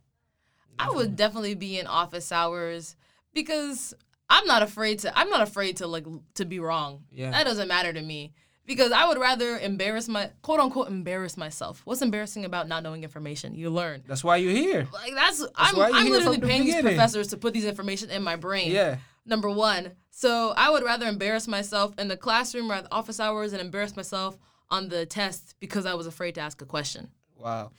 [0.79, 1.16] I would mm-hmm.
[1.16, 2.96] definitely be in office hours
[3.35, 3.92] because
[4.31, 5.18] I'm not afraid to.
[5.18, 7.05] I'm not afraid to like to be wrong.
[7.11, 7.33] Yeah.
[7.33, 8.33] That doesn't matter to me
[8.70, 11.83] because I would rather embarrass my quote unquote embarrass myself.
[11.85, 13.56] What's embarrassing about not knowing information?
[13.56, 14.04] You learn.
[14.06, 14.87] That's why you're here.
[14.92, 17.64] Like that's, I'm, you're I'm here literally from the paying these professors to put these
[17.64, 18.70] information in my brain.
[18.70, 18.98] Yeah.
[19.26, 19.90] Number one.
[20.12, 23.61] So I would rather embarrass myself in the classroom or at the office hours and
[23.61, 24.38] embarrass myself
[24.70, 27.11] on the test because I was afraid to ask a question.
[27.37, 27.72] Wow.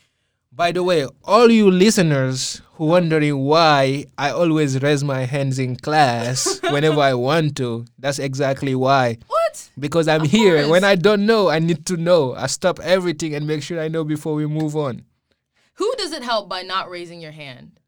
[0.51, 5.77] By the way, all you listeners who wondering why I always raise my hands in
[5.77, 9.19] class whenever I want to, that's exactly why.
[9.27, 9.40] What?
[9.79, 10.57] Because I'm Of here.
[10.57, 10.69] course.
[10.69, 12.33] When I don't know, I need to know.
[12.35, 15.03] I stop everything and make sure I know before we move on.
[15.75, 17.79] Who does it help by not raising your hand?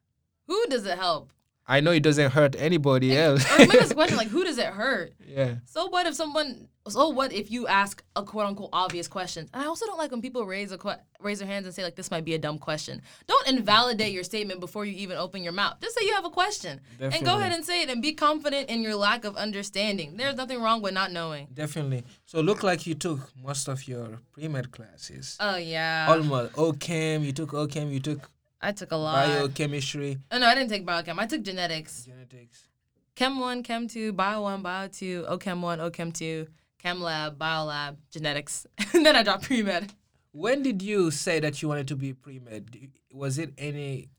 [0.48, 1.32] Who does it help?
[1.68, 3.46] I know it doesn't hurt anybody else.
[3.54, 5.14] Or maybe it's a question like, who does it hurt?
[5.26, 5.56] yeah.
[5.66, 6.68] So what if someone?
[6.86, 9.48] So what if you ask a quote unquote obvious question?
[9.54, 11.82] And I also don't like when people raise a que- raise their hands and say
[11.82, 13.02] like this might be a dumb question.
[13.26, 15.78] Don't invalidate your statement before you even open your mouth.
[15.82, 18.70] Just say you have a question and go ahead and say it and be confident
[18.70, 20.18] in your lack of understanding.
[20.18, 21.48] There's nothing wrong with not knowing.
[21.54, 22.04] Definitely.
[22.26, 25.38] So look like you took most of your pre-med classes.
[25.40, 26.54] Oh yeah, Almost.
[26.56, 29.26] OChem, you took OChem, you took I took a lot.
[29.26, 31.18] biochemistry, oh no, I didn't take biochem.
[31.18, 32.04] I took genetics.
[32.04, 32.68] genetics.
[33.16, 36.48] Chem one, Chem two, Bio one, Bio two, OChem one, OChem two,
[36.84, 39.94] Chem lab, Bio lab, genetics, and then I dropped pre med.
[40.34, 42.90] When did you say that you wanted to be pre-med?
[43.14, 44.10] Was it any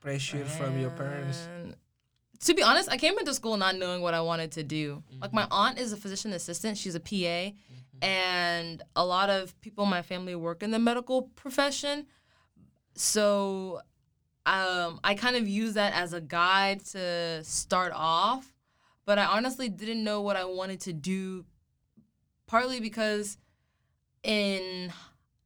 [0.00, 1.48] pressure from your parents?
[2.40, 5.02] To be honest, I came into school not knowing what I wanted to do.
[5.22, 7.56] Like my aunt is a physician assistant; she's a PA,
[8.02, 12.06] and a lot of people in my family work in the medical profession.
[12.94, 13.80] So,
[14.44, 18.52] um, I kind of use that as a guide to start off,
[19.06, 21.46] but I honestly didn't know what I wanted to do.
[22.52, 23.38] Partly because
[24.22, 24.92] in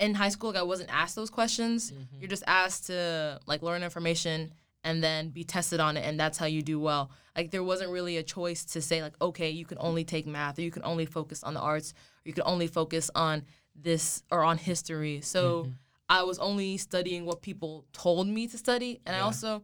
[0.01, 1.93] in high school, like I wasn't asked those questions.
[1.93, 2.19] Mm-hmm.
[2.19, 6.37] You're just asked to like learn information and then be tested on it, and that's
[6.37, 7.13] how you do well.
[7.37, 10.59] Like there wasn't really a choice to say like, okay, you can only take math,
[10.59, 13.45] or you can only focus on the arts, or you can only focus on
[13.77, 15.21] this or on history.
[15.21, 15.71] So mm-hmm.
[16.09, 19.63] I was only studying what people told me to study, and I also,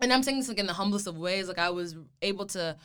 [0.00, 2.76] and I'm saying this like in the humblest of ways, like I was able to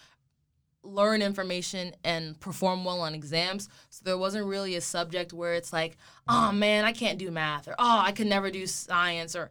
[0.84, 3.70] learn information and perform well on exams.
[3.90, 7.68] So there wasn't really a subject where it's like, oh man, I can't do math,
[7.68, 9.50] or oh, I could never do science, or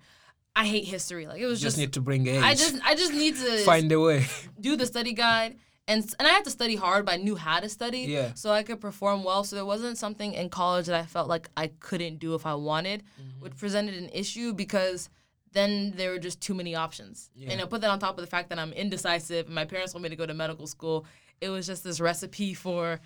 [0.56, 1.26] I hate history.
[1.26, 2.42] Like it was Just just, need to bring A's.
[2.42, 4.26] I just, I just need to find a way.
[4.60, 5.56] do the study guide.
[5.88, 8.34] And, and I had to study hard, but I knew how to study, Yeah.
[8.34, 9.42] so I could perform well.
[9.42, 12.54] So there wasn't something in college that I felt like I couldn't do if I
[12.54, 13.40] wanted, Mm-hmm.
[13.42, 15.08] which presented an issue because
[15.52, 17.30] then there were just too many options.
[17.34, 17.50] Yeah.
[17.50, 19.94] And I put that on top of the fact that I'm indecisive and my parents
[19.94, 21.06] want me to go to medical school.
[21.40, 23.00] It was just this recipe for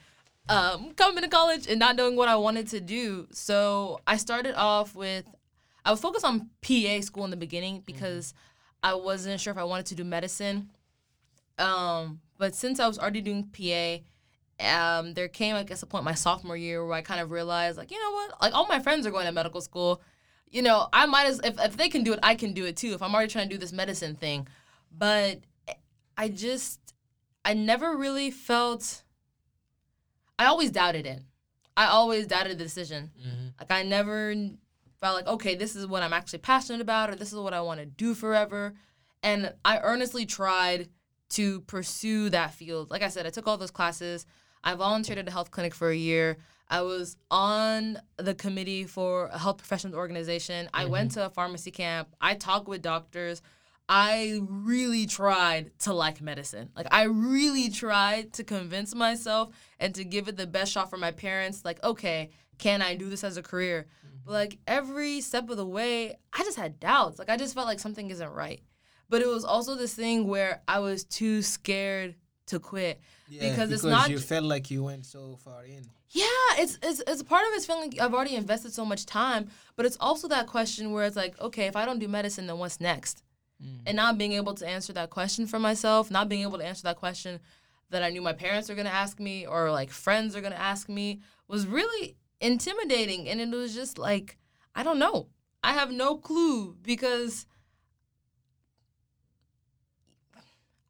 [0.48, 3.28] um, coming to college and not knowing what I wanted to do.
[3.33, 5.24] So I started off with,
[5.85, 8.35] I was focused on PA school in the beginning because
[8.83, 10.70] I wasn't sure if I wanted to do medicine.
[11.59, 14.04] Um, but since I was already doing PA,
[14.61, 17.78] um, there came, I guess, a point my sophomore year where I kind of realized,
[17.78, 18.42] like, you know what?
[18.42, 20.02] Like, all my friends are going to medical school.
[20.50, 22.76] You know, I might as if if they can do it, I can do it
[22.76, 22.94] too.
[22.94, 24.46] If I'm already trying to do this medicine thing,
[24.96, 25.40] but
[26.16, 26.94] I just,
[27.44, 29.02] I never really felt.
[30.38, 31.23] I always doubted it.
[31.77, 33.10] I always doubted the decision.
[33.21, 33.46] Mm-hmm.
[33.58, 34.35] Like I never
[35.00, 37.60] felt like, okay, this is what I'm actually passionate about, or this is what I
[37.60, 38.75] want to do forever.
[39.23, 40.88] And I earnestly tried
[41.31, 42.90] to pursue that field.
[42.90, 44.27] Like I said, I took all those classes.
[44.62, 46.38] I volunteered at a health clinic for a year.
[46.75, 50.68] I was on the committee for a health professionals organization.
[50.75, 50.90] I mm-hmm.
[50.90, 52.08] went to a pharmacy camp.
[52.20, 53.42] I talked with doctors.
[53.88, 56.70] I really tried to like medicine.
[56.75, 60.96] Like I really tried to convince myself and to give it the best shot for
[60.96, 61.64] my parents.
[61.64, 63.87] Like, okay, can I do this as a career?
[64.04, 64.16] Mm-hmm.
[64.25, 67.20] But like every step of the way, I just had doubts.
[67.20, 68.62] Like I just felt like something isn't right.
[69.08, 72.16] But it was also this thing where I was too scared
[72.47, 75.83] to quit because it's not you felt like you went so far in.
[76.11, 76.27] yeah,
[76.59, 79.87] it's it's it's part of it's feeling like I've already invested so much time, but
[79.87, 82.81] it's also that question where it's like, okay, if I don't do medicine, then what's
[82.81, 83.23] next?
[83.63, 83.81] Mm.
[83.87, 86.83] And not being able to answer that question for myself, not being able to answer
[86.85, 87.40] that question
[87.90, 90.88] that I knew my parents were gonna ask me or like friends are gonna ask
[90.88, 94.37] me was really intimidating, and it was just like,
[94.75, 95.29] I don't know,
[95.63, 97.47] I have no clue because.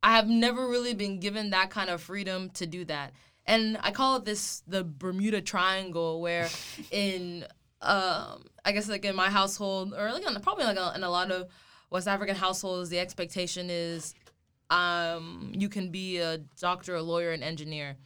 [0.05, 3.15] I have never really been given that kind of freedom to do that.
[3.47, 6.51] And I call it this the Bermuda Triangle, where
[6.91, 7.47] in
[7.81, 11.11] um, I guess like in my household, or like in, probably like a, in a
[11.11, 11.49] lot of
[11.89, 14.15] West African households, the expectation is
[14.69, 17.97] um, you can be a doctor, a lawyer, an engineer.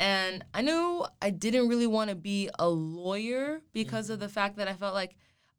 [0.00, 4.56] And I knew I didn't really want to be a lawyer because of the fact
[4.56, 5.14] that I felt like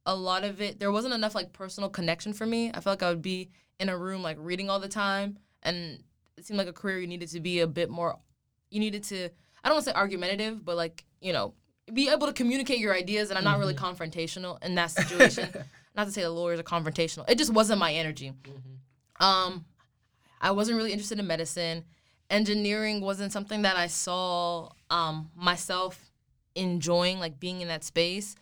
[0.07, 2.71] a lot of it there wasn't enough like personal connection for me.
[2.73, 6.03] I felt like I would be in a room like reading all the time and
[6.37, 8.17] it seemed like a career you needed to be a bit more
[8.69, 9.29] you needed to
[9.63, 11.55] I don't want to say argumentative, but like, you know,
[11.91, 15.49] be able to communicate your ideas and I'm not really confrontational in that situation.
[15.95, 17.27] not to say the lawyers are confrontational.
[17.27, 18.33] It just wasn't my energy.
[19.19, 19.65] Um
[20.39, 21.85] I wasn't really interested in medicine.
[22.29, 26.11] Engineering wasn't something that I saw um, myself
[26.55, 28.35] enjoying, like being in that space.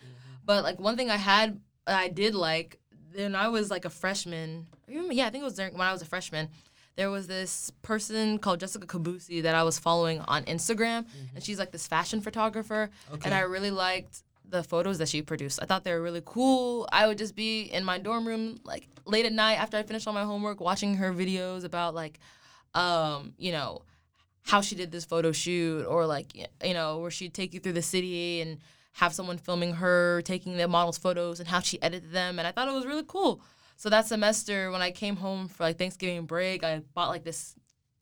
[0.43, 2.79] But like one thing I had, I did like,
[3.13, 6.01] then I was like a freshman, yeah, I think it was during, when I was
[6.01, 6.49] a freshman,
[6.95, 11.57] there was this person called Jessica Kobeissi that I was following on Instagram, and she's
[11.59, 12.89] like this fashion photographer,
[13.25, 15.59] and I really liked the photos that she produced.
[15.61, 16.87] I thought they were really cool.
[16.91, 20.07] I would just be in my dorm room like late at night after I finished
[20.07, 22.19] all my homework, watching her videos about like,
[22.75, 23.81] um, you know,
[24.43, 27.73] how she did this photo shoot, or like you know where she'd take you through
[27.73, 28.59] the city and
[28.93, 32.51] have someone filming her taking the models' photos and how she edited them, and I
[32.51, 33.41] thought it was really cool.
[33.83, 37.53] So that semester, when I came home for like Thanksgiving break, I bought like this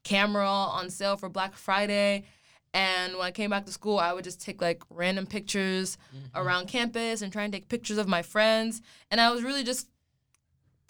[0.04, 2.26] camera on sale for Black Friday.
[2.72, 5.98] And when I came back to school, I would just take like random pictures
[6.36, 8.84] around campus and try and take pictures of my friends.
[9.10, 9.88] And I was really just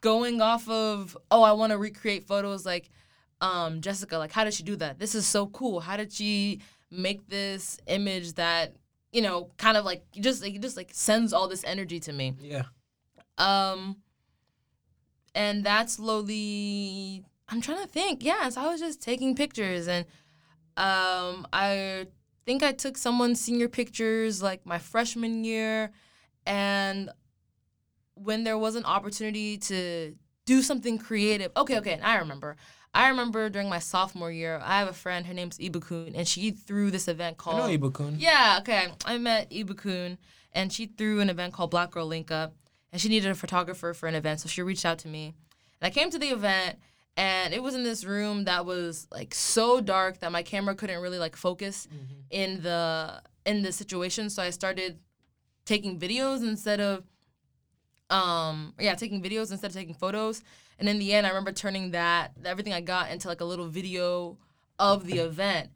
[0.01, 2.89] going off of, oh, I want to recreate photos like
[3.39, 4.17] um, Jessica.
[4.17, 4.99] Like, how did she do that?
[4.99, 5.79] This is so cool.
[5.79, 6.59] How did she
[6.91, 8.75] make this image that,
[9.13, 12.35] you know, kind of like just like just like sends all this energy to me?
[12.41, 12.63] Yeah.
[13.37, 13.95] Um,
[15.35, 18.23] and that slowly, I'm trying to think.
[18.23, 20.05] Yeah, so I was just taking pictures, and
[20.77, 22.07] um, I
[22.45, 25.91] think I took someone's senior pictures like my freshman year,
[26.45, 27.09] and
[28.15, 30.15] when there was an opportunity to
[30.45, 31.51] do something creative.
[31.55, 32.55] Okay, okay, and I remember.
[32.93, 35.25] I remember during my sophomore year, I have a friend.
[35.25, 37.57] Her name's Ibukun, and she threw this event I called.
[37.71, 38.15] know Ibukun.
[38.19, 38.87] Yeah, okay.
[39.05, 40.17] I met Ibukun
[40.53, 42.53] and she threw an event called Black Girl Link Up
[42.91, 45.35] and she needed a photographer for an event, so she reached out to me.
[45.79, 46.77] And I came to the event
[47.17, 51.01] and it was in this room that was like so dark that my camera couldn't
[51.01, 51.87] really like focus
[52.29, 54.29] in the in the situation.
[54.29, 54.99] So I started
[55.65, 57.03] taking videos instead of
[58.09, 60.41] um yeah, taking videos instead of taking photos.
[60.79, 63.67] And in the end I remember turning that everything I got into like a little
[63.67, 64.37] video
[64.79, 65.69] of the event.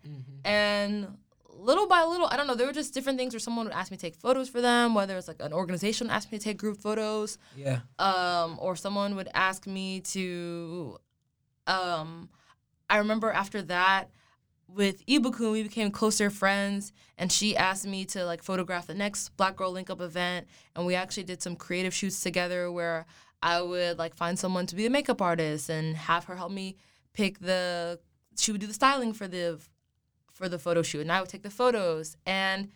[0.43, 1.17] And
[1.65, 3.89] little by little, I don't know, there were just different things where someone would ask
[3.91, 6.57] me to take photos for them, whether it's like an organization asked me to take
[6.57, 7.79] group photos, Yeah.
[7.99, 10.97] um, or someone would ask me to
[11.67, 12.29] um
[12.89, 14.11] I remember after that
[14.67, 19.29] with Ibukun we became closer friends and she asked me to like photograph the next
[19.37, 23.05] Black Girl Link Up event and we actually did some creative shoots together where
[23.41, 26.77] I would like find someone to be a makeup artist and have her help me
[27.13, 27.99] pick the
[28.37, 29.59] she would do the styling for the
[30.35, 32.69] for the photo shoot and I would take the photos and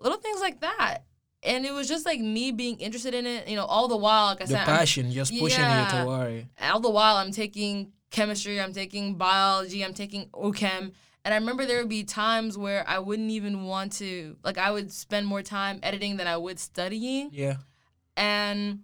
[0.00, 0.98] little things like that.
[1.42, 4.26] And it was just like me being interested in it, you know, all the while,
[4.26, 5.84] like I The said, I'm- passion just pushing Yeah.
[5.98, 6.48] you to worry.
[6.62, 10.92] all the while I'm taking chemistry, I'm taking biology, I'm taking OChem.
[11.24, 14.70] And I remember there would be times where I wouldn't even want to, like, I
[14.72, 17.30] would spend more time editing than I would studying.
[17.32, 17.56] Yeah.
[18.16, 18.80] And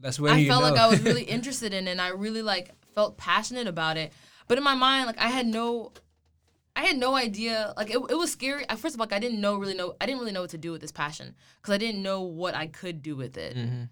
[0.00, 0.70] That's when I felt know.
[0.70, 4.12] like I was really interested in it and I really, like, felt passionate about it.
[4.46, 5.92] But in my mind, like, I had no.
[6.78, 7.74] I had no idea.
[7.76, 8.64] Like it, it was scary.
[8.76, 9.96] First of all, like, I didn't know really know.
[10.00, 12.54] I didn't really know what to do with this passion because I didn't know what
[12.54, 13.56] I could do with it.
[13.56, 13.88] Mhm.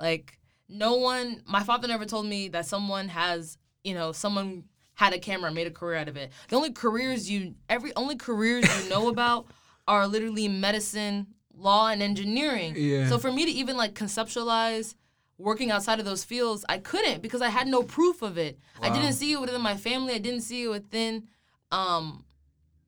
[0.00, 0.38] Like
[0.68, 4.64] no one, my father never told me that someone has, you know, someone
[4.94, 6.32] had a camera made a career out of it.
[6.48, 9.46] The only careers you, every only careers you know about
[9.86, 12.74] are literally medicine, law, and engineering.
[12.76, 13.08] Yeah.
[13.10, 14.94] So for me to even like conceptualize
[15.38, 18.58] working outside of those fields, I couldn't because I had no proof of it.
[18.80, 20.14] I didn't see it within my family.
[20.14, 21.28] I didn't see it within,
[21.70, 22.24] um,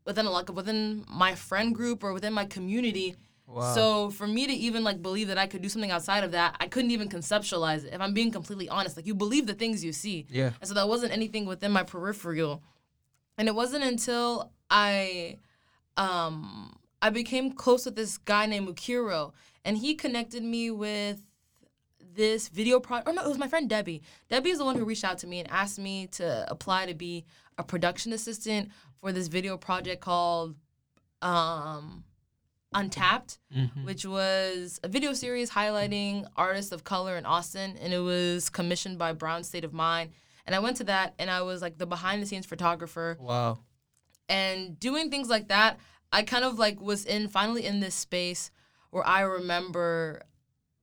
[0.04, 3.16] within a, like within my friend group or within my community.
[3.46, 3.74] Wow.
[3.74, 6.56] So for me to even like believe that I could do something outside of that,
[6.60, 7.94] I couldn't even conceptualize it.
[7.94, 10.26] If I'm being completely honest, like you believe the things you see.
[10.28, 10.50] Yeah.
[10.60, 12.62] And so that wasn't anything within my peripheral.
[13.38, 15.38] And it wasn't until I
[15.96, 19.32] um I became close with this guy named Mukiro
[19.64, 21.20] and he connected me with
[22.18, 23.08] this video project.
[23.08, 24.02] Or no, it was my friend Debbie.
[24.28, 26.94] Debbie is the one who reached out to me and asked me to apply to
[26.94, 27.24] be
[27.56, 30.56] a production assistant for this video project called
[31.22, 32.04] um
[32.74, 33.38] Untapped,
[33.84, 38.98] which was a video series highlighting artists of color in Austin, and it was commissioned
[38.98, 40.10] by Brown State of Mind.
[40.44, 43.60] And I went to that, and I was like the behind the scenes photographer, Wow.
[44.28, 45.78] and doing things like that.
[46.12, 48.50] I kind of like was in finally in this space
[48.90, 50.20] where I remember,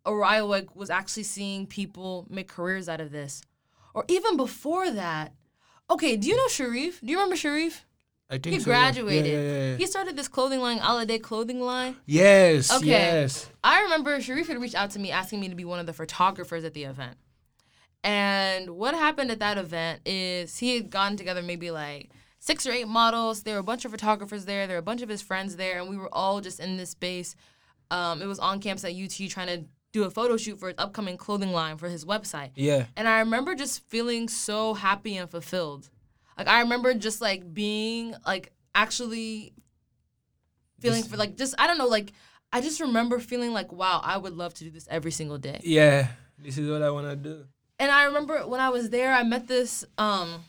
[0.05, 3.41] or I like was actually seeing people make careers out of this,
[3.93, 5.33] or even before that.
[5.89, 7.01] Okay, do you know Sharif?
[7.01, 7.85] Do you remember Sharif?
[8.29, 9.31] I think He so, graduated.
[9.31, 9.75] Yeah, yeah, yeah.
[9.77, 11.95] He started this clothing line, Holiday Clothing Line.
[12.07, 12.75] Yes.
[12.75, 12.87] Okay.
[12.87, 13.49] Yes.
[13.63, 15.93] I remember Sharif had reached out to me asking me to be one of the
[15.93, 17.17] photographers at the event.
[18.03, 22.71] And what happened at that event is he had gotten together maybe like six or
[22.71, 23.43] eight models.
[23.43, 24.65] There were a bunch of photographers there.
[24.67, 26.91] There were a bunch of his friends there, and we were all just in this
[26.91, 27.35] space.
[27.91, 29.65] Um, it was on campus at UT trying to
[29.95, 32.51] do a photo shoot for his upcoming clothing line for his website.
[32.55, 32.85] Yeah.
[32.97, 35.89] And I remember just feeling so happy and fulfilled.
[36.37, 39.53] Like I remember just like being like actually
[40.81, 42.11] feeling for like just I don't know like
[42.51, 45.61] I just remember feeling like wow I would love to do this every single day.
[45.63, 46.09] Yeah.
[46.37, 47.45] This is what I want to do.
[47.79, 50.43] And I remember when I was there I met this um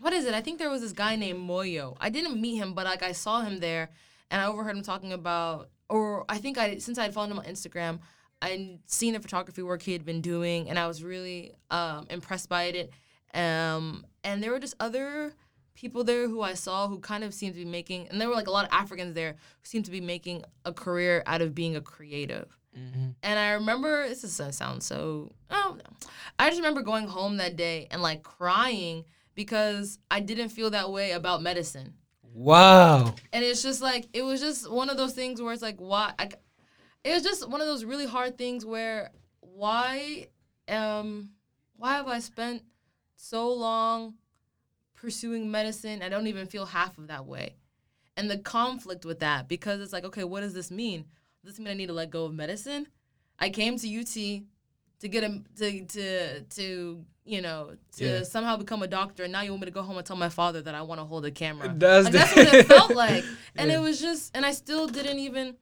[0.00, 0.32] what is it?
[0.32, 1.94] I think there was this guy named Moyo.
[2.00, 3.90] I didn't meet him but like I saw him there
[4.30, 7.38] and I overheard him talking about or I think I since I had followed him
[7.38, 7.98] on Instagram
[8.42, 12.48] I'd seen the photography work he had been doing and I was really um, impressed
[12.48, 12.92] by it.
[13.32, 15.32] Um, and there were just other
[15.74, 18.34] people there who I saw who kind of seemed to be making, and there were
[18.34, 21.54] like a lot of Africans there who seemed to be making a career out of
[21.54, 22.56] being a creative.
[23.22, 26.08] And I remember this is gonna sound so I don't know.
[26.38, 30.90] I just remember going home that day and like crying because I didn't feel that
[30.90, 31.94] way about medicine.
[32.34, 33.14] Wow.
[33.32, 36.14] And it's just like it was just one of those things where it's like why
[36.18, 36.30] I,
[37.04, 40.28] it was just one of those really hard things where why
[40.68, 41.30] um
[41.76, 42.62] why have I spent
[43.16, 44.14] so long
[44.94, 46.02] pursuing medicine?
[46.02, 47.56] I don't even feel half of that way.
[48.16, 51.06] And the conflict with that because it's like okay, what does this mean?
[51.44, 52.86] Does this mean I need to let go of medicine?
[53.38, 54.42] I came to UT
[55.00, 58.22] to get a to to to you know to Yeah.
[58.22, 60.28] somehow become a doctor and now you want me to go home and tell my
[60.28, 61.74] father that I want to hold a camera.
[61.76, 63.24] That's Like, that's what it felt like.
[63.56, 63.78] And Yeah.
[63.78, 65.56] it was just, and I still didn't even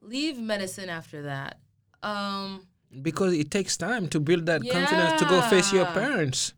[0.00, 1.58] leave medicine after that.
[2.02, 2.66] Um,
[3.02, 6.54] Because it takes time to build that confidence to go face your parents.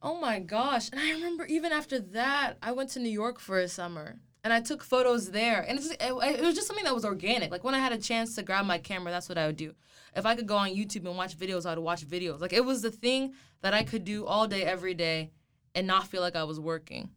[0.00, 0.90] oh my gosh.
[0.92, 4.52] And I remember even after that, I went to New York for a summer and
[4.52, 5.60] I took photos there.
[5.66, 7.50] And it's, it, it was just something that was organic.
[7.50, 9.74] Like when I had a chance to grab my camera, that's what I would do.
[10.14, 12.40] If I could go on YouTube and watch videos, I would watch videos.
[12.40, 15.32] Like it was the thing that I could do all day, every day
[15.74, 17.10] and not feel like I was working.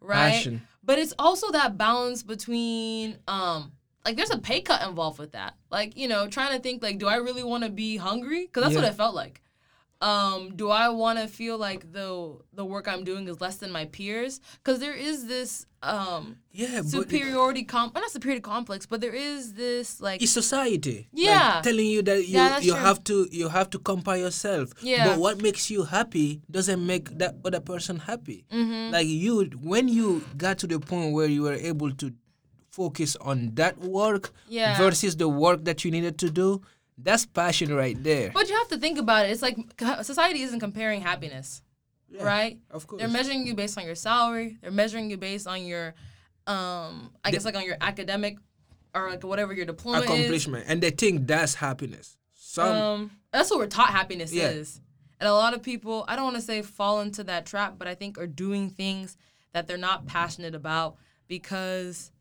[0.00, 0.30] Right?
[0.32, 0.62] Passion.
[0.82, 3.72] But it's also that balance between um
[4.04, 5.54] like there's a pay cut involved with that.
[5.70, 8.46] Like, you know, trying to think like do I really want to be hungry?
[8.48, 8.90] Cuz that's what Yeah.
[8.90, 9.42] it felt like.
[10.00, 13.70] Um do I want to feel like the the work I'm doing is less than
[13.70, 14.40] my peers?
[14.64, 20.00] Cuz there is this um Yeah, superiority com not superiority complex, but there is this
[20.00, 20.98] like it's society.
[21.12, 21.60] Like, Yeah.
[21.62, 22.80] telling you that you Yeah, you true.
[22.80, 24.72] have to you have to compare yourself.
[24.82, 25.06] Yeah.
[25.08, 28.44] But what makes you happy doesn't make that other person happy.
[28.50, 28.92] Mm-hmm.
[28.92, 32.12] Like you when you got to the point where you were able to
[32.76, 34.76] focus on that work Yeah.
[34.78, 36.62] versus the work that you needed to do,
[36.98, 38.30] that's passion right there.
[38.32, 39.30] But you have to think about it.
[39.30, 39.56] It's like
[40.02, 41.62] society isn't comparing happiness.
[42.08, 42.58] Yeah, right?
[42.70, 43.00] Of course.
[43.00, 44.58] They're measuring you based on your salary.
[44.60, 45.94] They're measuring you based on your,
[46.46, 48.36] um, I guess like on your academic,
[48.94, 50.04] or like whatever your diploma is.
[50.04, 50.64] accomplishment.
[50.68, 52.16] And they think that's happiness.
[52.34, 54.48] Some Um, that's what we're taught happiness Yeah.
[54.50, 54.80] is,
[55.20, 57.88] and a lot of people, I don't want to say fall into that trap, but
[57.88, 59.16] I think are doing things
[59.54, 60.96] that they're not passionate about
[61.28, 62.11] because,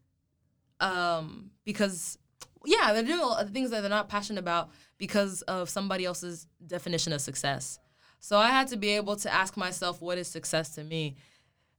[0.82, 2.18] um, because,
[2.66, 7.14] yeah, they're doing of things that they're not passionate about because of somebody else's definition
[7.14, 7.80] of success.
[8.20, 11.16] So I had to be able to ask myself, what is success to me?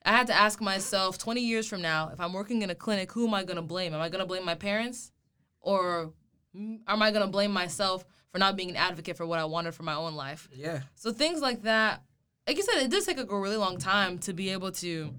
[0.05, 3.13] I had to ask myself 20 years from now, if I'm working in a clinic,
[3.13, 3.95] who am I going to blame?
[3.95, 5.13] Am I going to blame my parents?
[5.61, 6.13] Or
[6.57, 9.45] mm, am I going to blame myself for not being an advocate for what I
[9.45, 10.49] wanted for my own life?
[10.53, 10.81] yeah.
[10.97, 12.03] So things like that,
[12.47, 15.15] like you said, it did take a really long time to be able to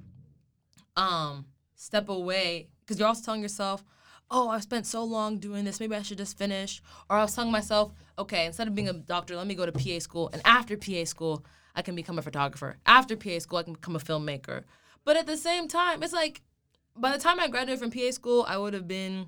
[0.97, 3.83] um, step away, because you're also telling yourself,
[4.31, 5.79] oh, I've spent so long doing this.
[5.79, 6.81] Maybe I should just finish.
[7.09, 9.71] Or I was telling myself, okay, instead of being a doctor, let me go to
[9.71, 10.29] PA school.
[10.33, 12.77] And after PA school, I can become a photographer.
[12.85, 14.63] After PA school, I can become a filmmaker.
[15.05, 16.41] But at the same time, it's like
[16.95, 19.27] by the time I graduated from PA school, I would have been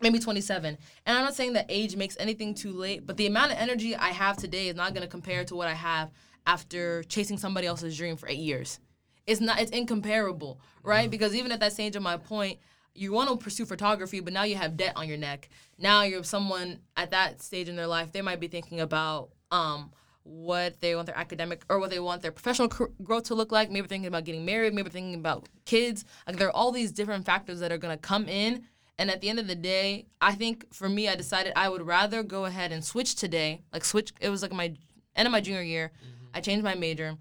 [0.00, 0.78] maybe 27.
[1.06, 3.96] And I'm not saying that age makes anything too late, but the amount of energy
[3.96, 6.10] I have today is not going to compare to what I have
[6.46, 8.78] after chasing somebody else's dream for 8 years.
[9.26, 11.02] It's not it's incomparable, right?
[11.02, 11.10] Mm-hmm.
[11.10, 12.58] Because even at that stage of my point,
[12.94, 15.48] you want to pursue photography, but now you have debt on your neck.
[15.78, 19.90] Now you're someone at that stage in their life, they might be thinking about um
[20.28, 22.68] what they want their academic or what they want their professional
[23.02, 23.70] growth to look like.
[23.70, 24.74] Maybe thinking about getting married.
[24.74, 26.04] Maybe thinking about kids.
[26.26, 28.64] Like there are all these different factors that are gonna come in.
[28.98, 31.86] And at the end of the day, I think for me, I decided I would
[31.86, 33.62] rather go ahead and switch today.
[33.72, 34.12] Like switch.
[34.20, 34.74] It was like my
[35.16, 35.92] end of my junior year.
[35.96, 36.36] Mm-hmm.
[36.36, 37.16] I changed my major.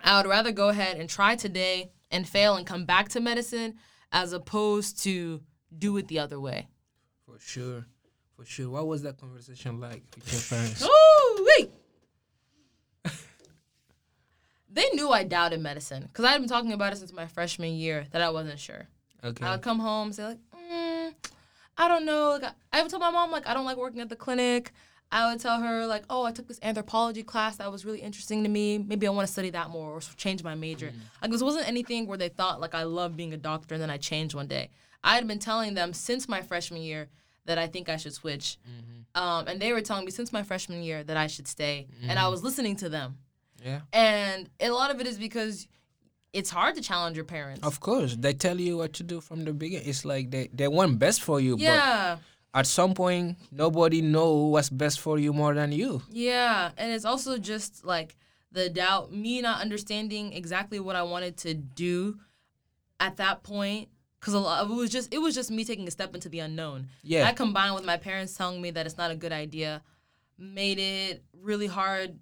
[0.00, 3.74] I would rather go ahead and try today and fail and come back to medicine
[4.12, 5.40] as opposed to
[5.76, 6.68] do it the other way.
[7.24, 7.86] For sure.
[8.36, 8.70] For sure.
[8.70, 10.82] What was that conversation like with your parents?
[10.84, 11.70] Oh, wait
[14.70, 17.74] they knew I doubted medicine because I had been talking about it since my freshman
[17.74, 18.86] year that I wasn't sure.
[19.24, 19.44] Okay.
[19.44, 21.14] I would come home and say like, mm,
[21.78, 22.30] I don't know.
[22.30, 24.72] Like I, I would tell my mom like I don't like working at the clinic.
[25.12, 28.42] I would tell her like, oh, I took this anthropology class that was really interesting
[28.42, 28.78] to me.
[28.78, 30.88] Maybe I want to study that more or change my major.
[30.88, 30.98] Mm-hmm.
[31.22, 33.90] Like this wasn't anything where they thought like I love being a doctor and then
[33.90, 34.70] I changed one day.
[35.04, 37.08] I had been telling them since my freshman year
[37.44, 39.22] that I think I should switch, mm-hmm.
[39.22, 42.10] um, and they were telling me since my freshman year that I should stay, mm-hmm.
[42.10, 42.32] and I mm-hmm.
[42.32, 43.18] was listening to them.
[43.64, 43.82] Yeah.
[43.92, 45.68] And a lot of it is because
[46.32, 47.64] it's hard to challenge your parents.
[47.64, 49.88] Of course, they tell you what to do from the beginning.
[49.88, 51.56] It's like they they want best for you.
[51.56, 52.16] Yeah.
[52.16, 52.22] But
[52.56, 56.02] at some point, nobody know what's best for you more than you.
[56.10, 58.16] Yeah, and it's also just like
[58.50, 62.18] the doubt, me not understanding exactly what I wanted to do
[62.98, 65.90] at that point because a lot it was just it was just me taking a
[65.90, 66.88] step into the unknown.
[67.02, 67.24] Yeah.
[67.24, 69.82] That combined with my parents telling me that it's not a good idea
[70.38, 72.18] made it really hard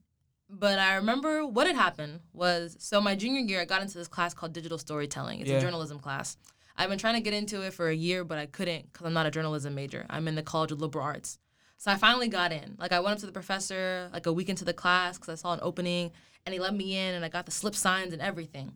[0.49, 4.09] but I remember what had happened was so my junior year I got into this
[4.09, 5.41] class called digital storytelling.
[5.41, 5.57] It's yeah.
[5.57, 6.37] a journalism class.
[6.77, 9.13] I've been trying to get into it for a year, but I couldn't because I'm
[9.13, 10.07] not a journalism major.
[10.11, 11.39] I'm in the College of Liberal Arts.
[11.79, 12.77] So I finally got in.
[12.79, 15.35] Like I went up to the professor like a week into the class because I
[15.35, 16.13] saw an opening,
[16.47, 18.73] and he let me in, and I got the slip signs and everything.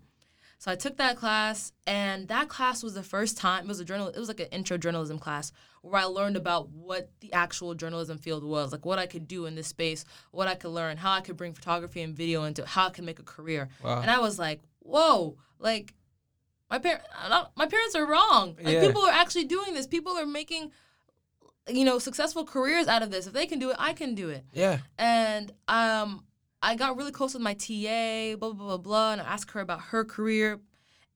[0.61, 3.85] So I took that class, and that class was the first time it was a
[3.85, 4.09] journal.
[4.09, 8.19] It was like an intro journalism class where I learned about what the actual journalism
[8.19, 11.13] field was, like what I could do in this space, what I could learn, how
[11.13, 13.69] I could bring photography and video into, how I could make a career.
[13.85, 14.01] Wow.
[14.01, 15.95] And I was like, whoa, like
[16.71, 17.07] my parents,
[17.57, 18.57] my parents are wrong.
[18.63, 18.87] Like yeah.
[18.87, 19.87] people are actually doing this.
[19.87, 20.73] People are making
[21.69, 24.31] you know successful careers out of this if they can do it i can do
[24.31, 26.25] it yeah and um
[26.61, 29.61] I got really close with my TA, blah, blah, blah, blah, and I asked her
[29.61, 30.61] about her career.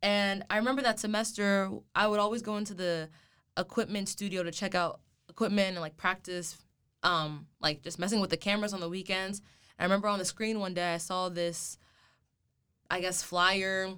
[0.03, 3.09] And I remember that semester, I would always go into the
[3.57, 6.59] equipment studio to check out equipment and like practice,
[7.03, 9.41] um, like just messing with the cameras on the weekends.
[9.79, 11.77] And I remember on the screen one day, I saw this,
[12.89, 13.91] I guess, flyer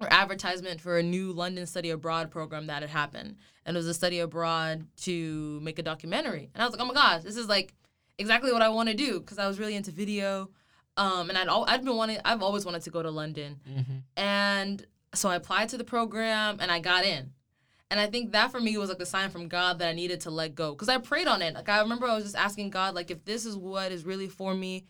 [0.00, 3.36] or advertisement for a new London study abroad program that had happened.
[3.64, 6.50] And it was a study abroad to make a documentary.
[6.54, 7.74] And I was like, oh my gosh, this is like
[8.18, 10.50] exactly what I want to do because I was really into video.
[10.96, 13.96] Um, and I'd al- I'd been wanting I've always wanted to go to London, mm-hmm.
[14.16, 17.32] and so I applied to the program and I got in.
[17.90, 20.22] And I think that for me was like a sign from God that I needed
[20.22, 21.54] to let go because I prayed on it.
[21.54, 24.26] Like I remember I was just asking God like if this is what is really
[24.26, 24.86] for me,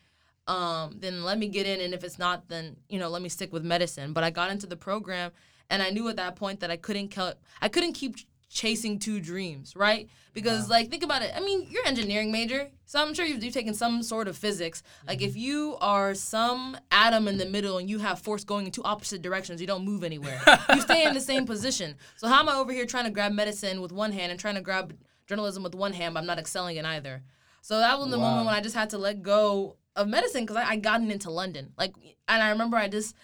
[0.47, 3.28] um, then let me get in, and if it's not, then you know let me
[3.28, 4.12] stick with medicine.
[4.12, 5.32] But I got into the program,
[5.70, 8.16] and I knew at that point that I couldn't ke- I couldn't keep
[8.49, 10.09] chasing two dreams, right?
[10.32, 10.76] Because wow.
[10.76, 11.32] like think about it.
[11.34, 14.82] I mean, you're engineering major, so I'm sure you've, you've taken some sort of physics.
[14.82, 15.09] Mm-hmm.
[15.09, 18.72] Like if you are some atom in the middle and you have force going in
[18.72, 20.40] two opposite directions, you don't move anywhere.
[20.72, 21.97] you stay in the same position.
[22.16, 24.55] So how am I over here trying to grab medicine with one hand and trying
[24.55, 27.22] to grab journalism with one hand, but I'm not excelling in either.
[27.62, 28.30] So that was the wow.
[28.30, 31.30] moment when I just had to let go of medicine because I, I gotten into
[31.30, 31.72] London.
[31.76, 31.94] Like,
[32.28, 33.16] and I remember I just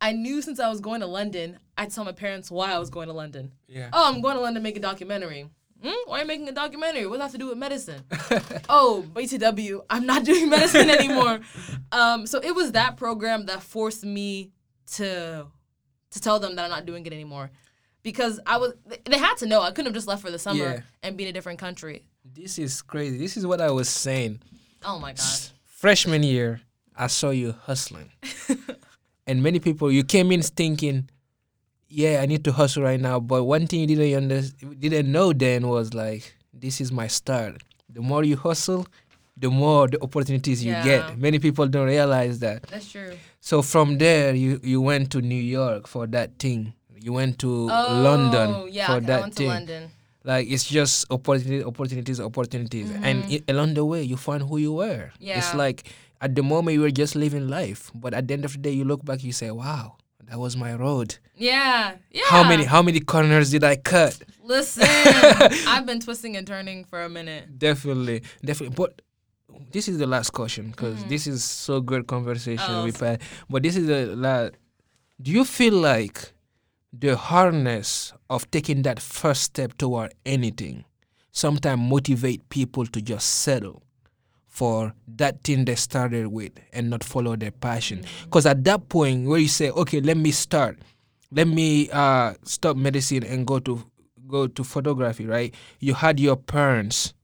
[0.00, 2.90] I knew since I was going to London, I'd tell my parents why I was
[2.90, 3.52] going to London.
[3.66, 3.88] Yeah.
[3.92, 5.48] Oh, I'm going to London to make a documentary.
[5.82, 5.90] Hmm?
[6.06, 7.06] Why are you making a documentary?
[7.06, 8.02] What does that have to do with medicine?
[8.68, 11.40] oh, BTW, I'm not doing medicine anymore.
[11.92, 14.52] um, so it was that program that forced me
[14.92, 15.46] to
[16.10, 17.50] to tell them that I'm not doing it anymore.
[18.02, 18.74] Because I was
[19.04, 19.60] they had to know.
[19.60, 20.80] I couldn't have just left for the summer yeah.
[21.02, 22.06] and be in a different country.
[22.24, 23.18] This is crazy.
[23.18, 24.40] This is what I was saying.
[24.84, 25.50] Oh my gosh.
[25.86, 26.62] Freshman year,
[26.96, 28.10] I saw you hustling.
[29.28, 31.08] and many people you came in thinking
[31.88, 34.40] yeah i need to hustle right now but one thing you didn't under,
[34.80, 38.84] didn't know then was like this is my start the more you hustle
[39.36, 40.82] the more the opportunities you yeah.
[40.84, 45.20] get many people don't realize that that's true so from there you you went to
[45.22, 46.72] new york for that thing
[47.06, 49.46] You went to Oh, London yeah, for that went thing.
[49.46, 49.82] to London.
[50.26, 54.72] Like it's just opportunity, opportunities, opportunities, and i along the way you find who you
[54.72, 55.12] were.
[55.20, 55.38] Yeah.
[55.38, 55.58] It's Mm-hmm.
[55.58, 55.88] Like
[56.20, 58.70] at the moment you were just living life, but at the end of the day
[58.72, 59.98] you look back, you say, "Wow,
[60.28, 61.18] that was my road.
[61.36, 62.22] Yeah, yeah.
[62.26, 64.82] How many how many corners did I cut?" Listen,
[65.68, 67.56] I've been twisting and turning for a minute.
[67.58, 68.74] Definitely, definitely.
[68.74, 69.02] But
[69.70, 72.80] this is the last question because this is so good conversation Mm-hmm.
[72.80, 73.20] Oh, we've had.
[73.48, 74.54] But this is the last.
[75.22, 76.32] Do you feel like
[76.98, 80.84] the hardness of taking that first step toward anything
[81.32, 83.82] sometimes motivate people to just settle
[84.46, 88.04] for that thing they started with and not follow their passion?
[88.24, 90.78] Because at that point where you say, okay, let me start,
[91.30, 93.84] let me uh, stop medicine and go to
[94.26, 95.54] go to photography, right?
[95.78, 97.14] You had your parents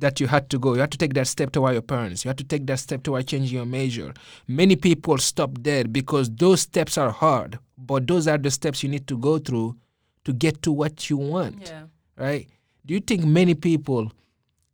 [0.00, 0.74] that you had to go.
[0.74, 2.24] You had to take that step toward your parents.
[2.24, 4.12] You had to take that step toward changing your major.
[4.46, 8.88] Many people stop there because those steps are hard, but those are the steps you
[8.88, 9.76] need to go through
[10.24, 11.84] to get to what you want, Yeah.
[12.16, 12.48] right?
[12.86, 14.12] Do you think many people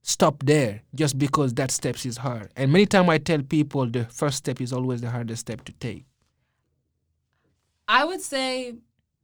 [0.03, 2.51] stop there just because that steps is hard?
[2.57, 5.72] And many times I tell people the first step is always the hardest step to
[5.72, 6.05] take.
[7.87, 8.75] I would say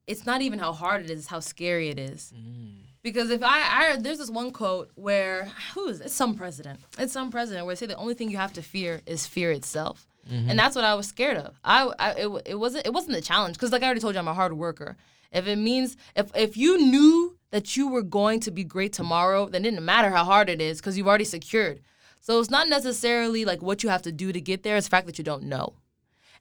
[0.07, 2.33] it's not even how hard it is, it's how scary it is.
[2.37, 2.90] Mm.
[3.03, 6.07] Because if I, I there's this one quote where who is it?
[6.07, 6.81] it's some president.
[6.99, 9.51] It's some president where they say the only thing you have to fear is fear
[9.51, 10.07] itself.
[10.31, 10.51] Mm-hmm.
[10.51, 11.59] And that's what I was scared of.
[11.65, 14.21] I, I it, it wasn't it wasn't a challenge because like I already told you
[14.21, 14.97] I'm a hard worker.
[15.33, 19.49] If it means if if you knew that you were going to be great tomorrow,
[19.49, 21.81] then it didn't matter how hard it is because you've already secured.
[22.21, 24.77] So it's not necessarily like what you have to do to get there.
[24.77, 25.73] It's the fact that you don't know.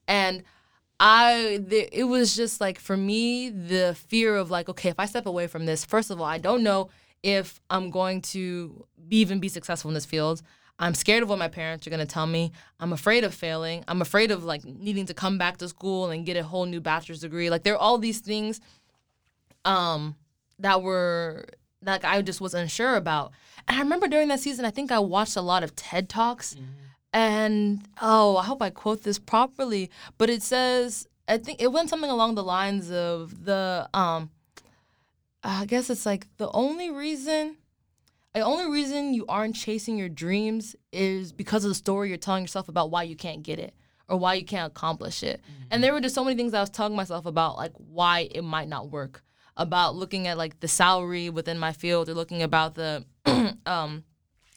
[0.08, 0.44] And
[1.00, 5.06] I, the, it was just like for me, the fear of like, okay, if I
[5.06, 6.90] step away from this, first of all, I don't know
[7.24, 10.42] if I'm going to be, even be successful in this field.
[10.78, 12.52] I'm scared of what my parents are going to tell me.
[12.80, 13.84] I'm afraid of failing.
[13.88, 16.80] I'm afraid of like needing to come back to school and get a whole new
[16.80, 17.50] bachelor's degree.
[17.50, 18.62] Like there are all these things
[19.66, 20.16] um
[20.58, 21.46] that were
[21.84, 23.34] like I just was unsure about.
[23.68, 26.56] And I remember during that season, I think I watched a lot of TED Talks.
[27.12, 31.90] And oh, I hope I quote this properly, but it says I think it went
[31.90, 34.32] something along the lines of the um
[35.44, 37.58] I guess it's like the only reason
[38.34, 42.44] the only reason you aren't chasing your dreams is because of the story you're telling
[42.44, 43.74] yourself about why you can't get it
[44.08, 45.42] or why you can't accomplish it.
[45.72, 48.44] And there were just so many things I was telling myself about like why it
[48.44, 49.24] might not work.
[49.58, 53.04] About looking at like the salary within my field or looking about the
[53.66, 54.04] um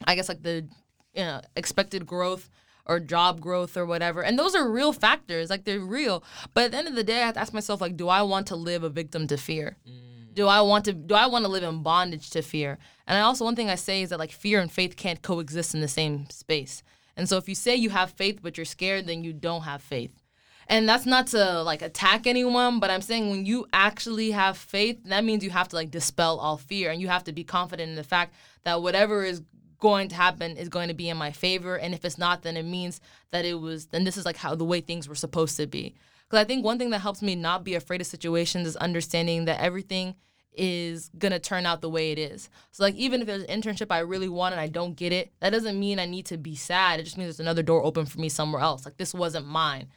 [0.05, 0.67] I guess like the
[1.13, 2.49] you know expected growth
[2.85, 4.21] or job growth or whatever.
[4.21, 6.23] And those are real factors, like they're real.
[6.53, 8.21] But at the end of the day, I have to ask myself like do I
[8.21, 9.77] want to live a victim to fear?
[9.87, 10.33] Mm.
[10.33, 12.77] Do I want to do I want to live in bondage to fear?
[13.07, 15.73] And I also one thing I say is that like fear and faith can't coexist
[15.73, 16.83] in the same space.
[17.15, 19.81] And so if you say you have faith but you're scared, then you don't have
[19.81, 20.19] faith.
[20.67, 24.97] And that's not to like attack anyone, but I'm saying when you actually have faith,
[25.05, 27.89] that means you have to like dispel all fear and you have to be confident
[27.89, 28.33] in the fact
[28.63, 29.41] that whatever is
[29.83, 31.75] going to happen is going to be in my favor.
[31.75, 34.55] And if it's not, then it means that it was then this is like how
[34.55, 35.93] the way things were supposed to be.
[36.23, 39.43] Because I think one thing that helps me not be afraid of situations is understanding
[39.43, 40.15] that everything
[40.53, 42.49] is gonna turn out the way it is.
[42.71, 45.33] So like even if there's an internship I really want and I don't get it,
[45.41, 47.01] that doesn't mean I need to be sad.
[47.01, 48.85] It just means there's another door open for me somewhere else.
[48.85, 49.89] Like this wasn't mine.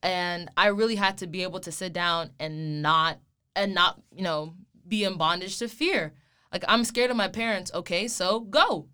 [0.00, 3.18] And I really had to be able to sit down and not
[3.56, 4.54] and not, you know,
[4.86, 6.12] be in bondage to fear.
[6.52, 7.72] Like I'm scared of my parents.
[7.74, 8.86] Okay, so go.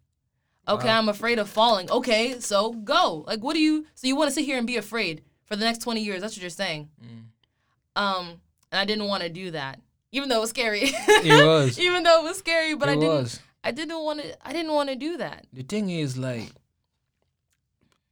[0.69, 1.91] Okay, I'm afraid of falling.
[1.91, 3.25] Okay, so go.
[3.27, 5.65] Like what do you so you want to sit here and be afraid for the
[5.65, 6.21] next 20 years?
[6.21, 6.89] That's what you're saying.
[7.97, 8.41] Um
[8.71, 9.81] and I didn't want to do that.
[10.13, 10.81] Even though it was scary.
[10.85, 11.79] It was.
[11.87, 13.41] Even though it was scary, but I didn't was.
[13.63, 15.47] I didn't want to I didn't want to do that.
[15.53, 16.51] The thing is, like,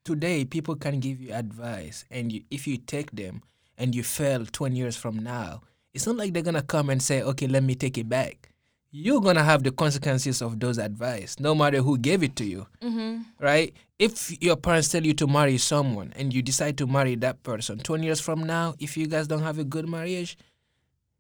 [0.05, 3.42] today people can give you advice, and you, if you take them
[3.76, 5.62] and you fail 20 years from now,
[5.94, 8.51] it's not like they're gonna come and say, okay, let me take it back.
[8.91, 12.66] You're gonna have the consequences of those advice, no matter who gave it to you,
[12.80, 13.22] Mm-hmm.
[13.39, 13.74] right?
[13.99, 17.78] If your parents tell you to marry someone and you decide to marry that person,
[17.78, 20.39] 20 years from now, if you guys don't have a good marriage,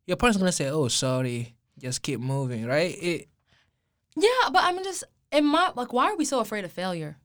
[0.06, 2.96] your parents gonna say, oh, sorry, just keep moving, right?
[3.02, 3.28] It,
[4.16, 7.18] Yeah, but I'm just in my like why are we so afraid of failure?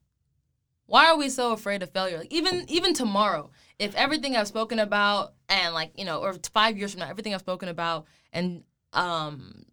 [0.87, 2.17] Why are we so afraid of failure?
[2.17, 6.77] Like even even tomorrow, if everything I've spoken about and like, you know, or 5
[6.77, 9.63] years from now everything I've spoken about and um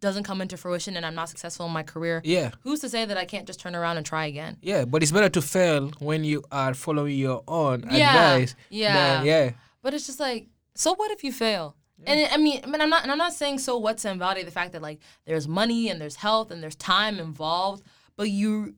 [0.00, 2.50] doesn't come into fruition and I'm not successful in my career, yeah.
[2.62, 4.56] who's to say that I can't just turn around and try again?
[4.62, 8.54] Yeah, but it's better to fail when you are following your own Yeah, advice.
[8.70, 8.94] yeah.
[9.18, 9.50] than- yeah.
[9.82, 11.76] But it's just like, so what if you fail?
[12.06, 14.46] And I mean, I mean, I'm not, and I'm not saying so what to invalidate
[14.46, 17.82] the fact that like there's money and there's health and there's time involved,
[18.16, 18.74] but you,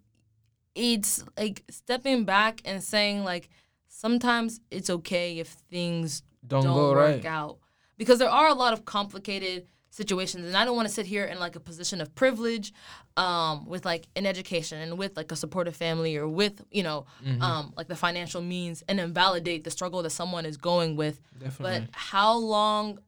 [0.74, 3.48] it's like stepping back and saying like
[3.88, 7.24] sometimes it's okay if things Don't don't, go work right.
[7.24, 7.58] out
[7.96, 11.24] because there are a lot of complicated situations and i don't want to sit here
[11.26, 12.72] in like a position of privilege
[13.18, 17.04] um, with like an education and with like a supportive family or with you know
[17.40, 21.80] um, like the financial means and invalidate the struggle that someone is going with Definitely.
[21.80, 22.98] but how long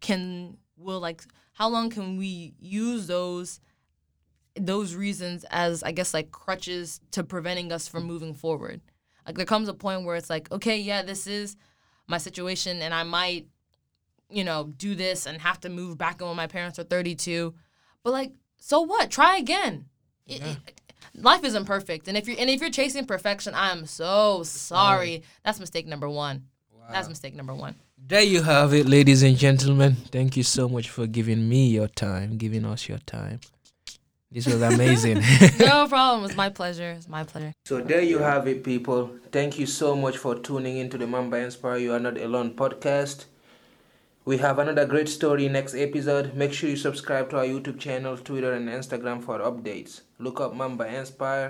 [0.00, 1.22] can will like
[1.54, 3.60] how long can we use those
[4.56, 8.80] those reasons as I guess like crutches to preventing us from moving forward.
[9.26, 11.56] Like there comes a point where it's like, okay, yeah, this is
[12.08, 13.46] my situation and I might,
[14.32, 17.54] you know, do this and have to move back in when my parents are 32.
[18.02, 19.10] But like, so what?
[19.10, 19.86] Try again.
[20.26, 20.80] It- it-
[21.14, 22.08] life isn't perfect.
[22.08, 25.22] And if you're and if you're chasing perfection, I'm so sorry.
[25.44, 26.44] That's mistake number one.
[26.90, 27.74] That's mistake number one.
[28.04, 29.94] There you have it, ladies and gentlemen.
[30.10, 33.40] Thank you so much for giving me your time, giving us your time.
[34.30, 35.22] This was amazing.
[35.60, 36.24] No problem.
[36.24, 36.90] It's my pleasure.
[36.92, 37.52] It's my pleasure.
[37.66, 39.10] So there you have it, people.
[39.30, 43.26] Thank you so much for tuning into the Mamba Inspire You Are Not Alone podcast.
[44.24, 46.34] We have another great story next episode.
[46.34, 50.02] Make sure you subscribe to our YouTube channel, Twitter, and Instagram for updates.
[50.20, 51.48] Look up Mamba Inspire.